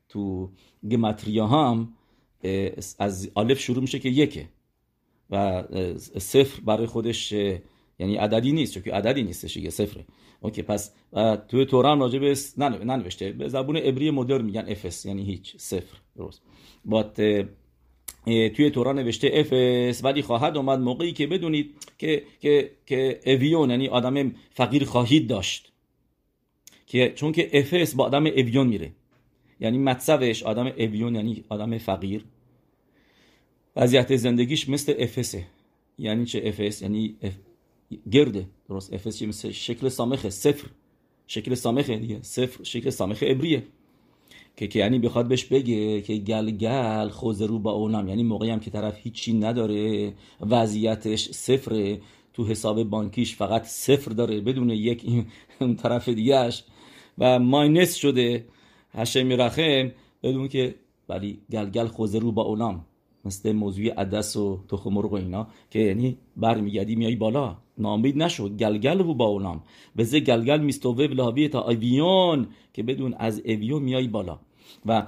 تو 0.09 0.49
گمتریا 0.91 1.47
هم 1.47 1.93
از 2.99 3.31
آلف 3.35 3.59
شروع 3.59 3.81
میشه 3.81 3.99
که 3.99 4.09
یکه. 4.09 4.49
و 5.29 5.63
صفر 6.19 6.61
برای 6.61 6.85
خودش 6.85 7.31
یعنی 7.99 8.15
عددی 8.15 8.51
نیست 8.51 8.73
چون 8.73 8.83
که 8.83 8.93
عددی 8.93 9.23
نیستش 9.23 9.57
یه 9.57 9.69
صفره. 9.69 10.05
اوکی 10.41 10.61
پس 10.61 10.93
توی 11.47 11.65
تورا 11.65 11.91
هم 11.91 12.01
راجع 12.01 12.19
به 12.19 12.35
ننوشته. 12.57 13.31
به 13.31 13.47
زبون 13.47 13.77
عبری 13.77 14.11
مدرن 14.11 14.45
میگن 14.45 14.65
افس 14.67 15.05
یعنی 15.05 15.23
هیچ 15.23 15.57
صفر 15.57 15.97
درست. 16.15 16.41
بات 16.85 17.15
توی 18.25 18.69
تورا 18.69 18.93
نوشته 18.93 19.31
افس 19.33 20.03
ولی 20.03 20.21
خواهد 20.21 20.57
اومد 20.57 20.79
موقعی 20.79 21.13
که 21.13 21.27
بدونید 21.27 21.75
که 21.97 22.23
که 22.39 22.71
که 22.85 23.19
اویون 23.25 23.69
یعنی 23.69 23.87
آدم 23.87 24.35
فقیر 24.49 24.85
خواهید 24.85 25.27
داشت. 25.27 25.71
که 26.87 27.13
چون 27.15 27.31
که 27.31 27.49
افس 27.59 27.95
با 27.95 28.05
آدم 28.05 28.25
اویون 28.25 28.67
میره. 28.67 28.91
یعنی 29.59 29.77
مطلبش 29.77 30.43
آدم 30.43 30.67
اویون 30.67 31.15
یعنی 31.15 31.43
آدم 31.49 31.77
فقیر. 31.77 32.25
وضعیت 33.75 34.15
زندگیش 34.15 34.69
مثل 34.69 34.93
افسه 34.99 35.43
یعنی 35.97 36.25
چه 36.25 36.41
افس 36.45 36.81
یعنی 36.81 37.17
اف... 37.21 37.33
گرده. 38.11 38.45
درست. 38.69 38.93
افس 38.93 39.21
مثل 39.21 39.51
شکل 39.51 39.89
سامخه 39.89 40.29
صفر. 40.29 40.67
شکل 41.27 41.55
سامخه 41.55 41.97
دیگه. 41.97 42.19
صفر. 42.21 42.63
شکل 42.63 42.89
سامخه 42.89 43.27
ابریه 43.29 43.63
که 44.57 44.67
که 44.67 44.79
یعنی 44.79 44.99
بخواد 44.99 45.27
بهش 45.27 45.45
بگه 45.45 46.01
که 46.01 46.15
گل 46.15 46.51
گل 46.51 47.09
خوزه 47.09 47.45
رو 47.45 47.59
با 47.59 47.71
اونم 47.71 48.07
یعنی 48.07 48.23
موقعی 48.23 48.49
هم 48.49 48.59
که 48.59 48.71
طرف 48.71 48.97
هیچی 48.97 49.33
نداره 49.33 50.13
وضعیتش 50.41 51.31
صفره. 51.31 52.01
تو 52.33 52.45
حساب 52.45 52.83
بانکیش 52.83 53.35
فقط 53.35 53.63
صفر 53.63 54.11
داره 54.11 54.41
بدون 54.41 54.69
یک 54.69 55.25
این 55.59 55.75
طرف 55.75 56.09
دیگهش 56.09 56.63
و 57.17 57.39
ماینس 57.39 57.95
شده. 57.95 58.45
هشم 58.91 59.29
رخم 59.29 59.91
بدون 60.23 60.47
که 60.47 60.75
ولی 61.09 61.39
گلگل 61.51 61.87
خوزه 61.87 62.19
رو 62.19 62.31
با 62.31 62.41
اونام. 62.41 62.85
مثل 63.25 63.51
موضوع 63.51 63.89
عدس 63.89 64.35
و 64.35 64.59
تخم 64.69 64.93
مرغ 64.93 65.13
و 65.13 65.15
اینا. 65.15 65.47
که 65.69 65.79
یعنی 65.79 66.17
برمیگردی 66.37 66.95
میای 66.95 67.15
بالا. 67.15 67.57
نامید 67.79 68.17
نشو 68.17 68.49
گلگل 68.49 68.99
رو 68.99 69.13
با 69.13 69.25
اونام. 69.25 69.63
بزه 69.97 70.19
گلگل 70.19 70.59
میستوه 70.59 71.07
بلاوی 71.07 71.47
تا 71.47 71.61
اویون 71.61 72.47
که 72.73 72.83
بدون 72.83 73.13
از 73.13 73.39
اویون 73.45 73.83
میای 73.83 74.07
بالا. 74.07 74.39
و 74.85 75.07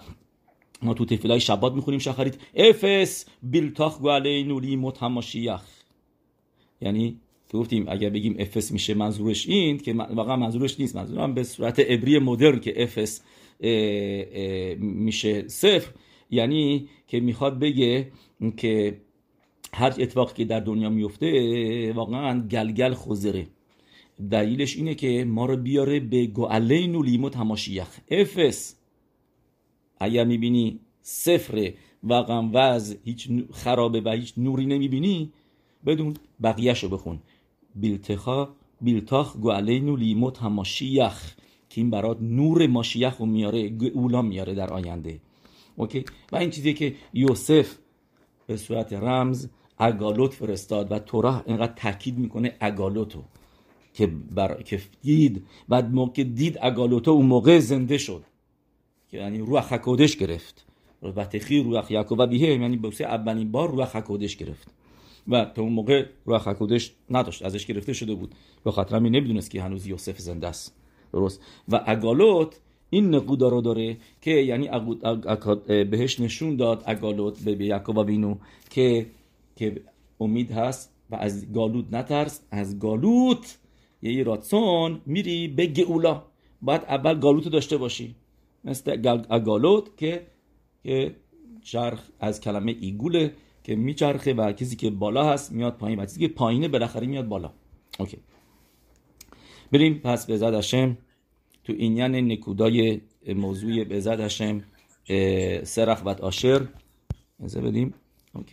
ما 0.81 0.93
تو 0.93 1.05
تفیلای 1.05 1.39
شبات 1.39 1.73
می‌خونیم 1.73 1.99
شخرید 1.99 2.39
افس 2.55 3.25
بیلتاخ 3.43 3.99
گوالی 3.99 4.43
نوری 4.43 4.75
متماشیخ 4.75 5.61
یعنی 6.81 7.17
گفتیم 7.53 7.85
اگر 7.89 8.09
بگیم 8.09 8.35
افس 8.39 8.71
میشه 8.71 8.93
منظورش 8.93 9.47
این 9.47 9.77
که 9.77 9.93
واقعا 9.93 10.35
منظورش 10.35 10.79
نیست. 10.79 10.95
منظورم 10.95 11.33
به 11.33 11.43
صورت 11.43 11.79
عبری 11.79 12.19
مدرن 12.19 12.59
که 12.59 12.83
افس 12.83 13.21
میشه 14.79 15.47
صفر. 15.47 15.91
یعنی 16.31 16.87
که 17.07 17.19
می‌خواد 17.19 17.59
بگه 17.59 18.11
که 18.57 19.01
هر 19.73 19.95
اتفاقی 19.99 20.33
که 20.33 20.45
در 20.45 20.59
دنیا 20.59 20.89
میفته 20.89 21.93
واقعا 21.95 22.47
گلگل 22.47 22.93
خوزره. 22.93 23.47
دلیلش 24.31 24.75
اینه 24.75 24.95
که 24.95 25.25
ما 25.25 25.45
رو 25.45 25.57
بیاره 25.57 25.99
به 25.99 26.25
گوالین 26.25 26.95
و 26.95 27.03
لیمو 27.03 27.29
تماشیخ 27.29 27.87
افس 28.11 28.75
اگر 29.99 30.25
می‌بینی 30.25 30.79
صفر 31.01 31.73
واقعا 32.03 32.49
وضع 32.53 32.95
هیچ 33.03 33.29
خرابه 33.51 34.01
و 34.01 34.09
هیچ 34.09 34.33
نوری 34.37 34.65
نمی‌بینی 34.65 35.31
بدون 35.85 36.13
بقیهش 36.43 36.83
رو 36.83 36.89
بخون. 36.89 37.19
بیلتخا 37.75 38.49
بیلتاخ 38.81 39.37
گوالین 39.37 39.89
و 39.89 39.95
لیمو 39.95 40.31
تماشیخ 40.31 41.35
که 41.69 41.81
این 41.81 41.89
برات 41.89 42.17
نور 42.21 42.67
ماشیخ 42.67 43.17
رو 43.17 43.25
میاره 43.25 43.71
اولا 43.93 44.21
میاره 44.21 44.53
در 44.53 44.73
آینده. 44.73 45.19
اوکی؟ 45.75 46.05
و 46.31 46.35
این 46.35 46.49
چیزی 46.49 46.73
که 46.73 46.95
یوسف 47.13 47.75
به 48.47 48.57
صورت 48.57 48.93
رمز 48.93 49.47
اگالوت 49.79 50.33
فرستاد 50.33 50.91
و 50.91 50.99
تورا 50.99 51.43
اینقدر 51.47 51.73
تاکید 51.73 52.17
می‌کنه 52.17 52.55
اگالوتو 52.59 53.23
که 53.93 54.07
بر... 54.07 54.61
که 54.63 54.81
دید. 55.01 55.45
و 55.69 55.81
موقع 55.81 56.23
دید 56.23 56.57
اگالوتو 56.61 57.11
اون 57.11 57.25
موقع 57.25 57.59
زنده 57.59 57.97
شد. 57.97 58.23
که 59.11 59.17
یعنی 59.17 59.39
روح 59.39 59.73
حکودش 59.73 60.17
گرفت. 60.17 60.65
و 61.03 61.25
تخی 61.25 61.63
روح 61.63 61.93
یعقوب 61.93 62.25
بیه 62.25 62.49
یعنی 62.49 62.77
به 62.77 62.91
اولین 62.99 63.51
بار 63.51 63.71
روح 63.71 63.97
حکودش 63.97 64.37
گرفت. 64.37 64.67
و 65.27 65.45
تا 65.45 65.61
اون 65.61 65.73
موقع 65.73 66.05
روح 66.25 66.49
حکودش 66.49 66.91
نداشت 67.09 67.45
ازش 67.45 67.65
گرفته 67.65 67.93
شده 67.93 68.15
بود. 68.15 68.35
به 68.63 68.71
خاطر 68.71 68.95
همین 68.95 69.15
نمی‌دونست 69.15 69.51
که 69.51 69.61
هنوز 69.61 69.87
یوسف 69.87 70.19
زنده 70.19 70.47
است. 70.47 70.75
درست. 71.13 71.41
و 71.69 71.83
اگالوت 71.85 72.59
این 72.89 73.15
نقودا 73.15 73.49
رو 73.49 73.61
داره 73.61 73.97
که 74.21 74.31
یعنی 74.31 74.69
بهش 75.65 76.19
نشون 76.19 76.55
داد 76.55 76.83
اگالوت 76.85 77.43
به 77.43 77.65
یعقوب 77.65 78.05
بینو 78.05 78.35
که 78.69 79.05
که 79.59 79.81
امید 80.19 80.51
هست 80.51 80.93
و 81.09 81.15
از 81.15 81.53
گالوت 81.53 81.85
نترس 81.93 82.41
از 82.51 82.79
گالوت 82.79 83.57
یه 84.01 84.23
راتسون 84.23 85.01
میری 85.05 85.47
به 85.47 85.65
گئولا. 85.65 86.23
باید 86.61 86.81
اول 86.81 87.19
گالوت 87.19 87.47
داشته 87.47 87.77
باشی. 87.77 88.15
مثل 88.63 89.23
اگالوت 89.29 89.97
که 89.97 90.27
که 90.83 91.15
چرخ 91.61 92.01
از 92.19 92.41
کلمه 92.41 92.75
ایگوله 92.79 93.33
که 93.63 93.75
میچرخه 93.75 94.33
و 94.33 94.51
کسی 94.51 94.75
که 94.75 94.89
بالا 94.89 95.33
هست 95.33 95.51
میاد 95.51 95.77
پایین 95.77 95.99
و 95.99 96.05
کسی 96.05 96.19
که 96.19 96.27
پایینه 96.27 96.67
بالاخره 96.67 97.07
میاد 97.07 97.27
بالا. 97.27 97.51
اوکی. 97.99 98.17
بریم 99.71 99.93
پس 99.93 100.25
به 100.25 100.37
زد 100.37 100.59
تو 101.63 101.73
اینین 101.77 102.31
نکودای 102.31 103.01
موضوع 103.35 103.83
به 103.83 103.99
زد 103.99 104.19
هشم 104.19 104.63
سرخ 105.63 106.05
و 106.05 106.09
آشر 106.09 106.67
بدیم. 107.39 107.93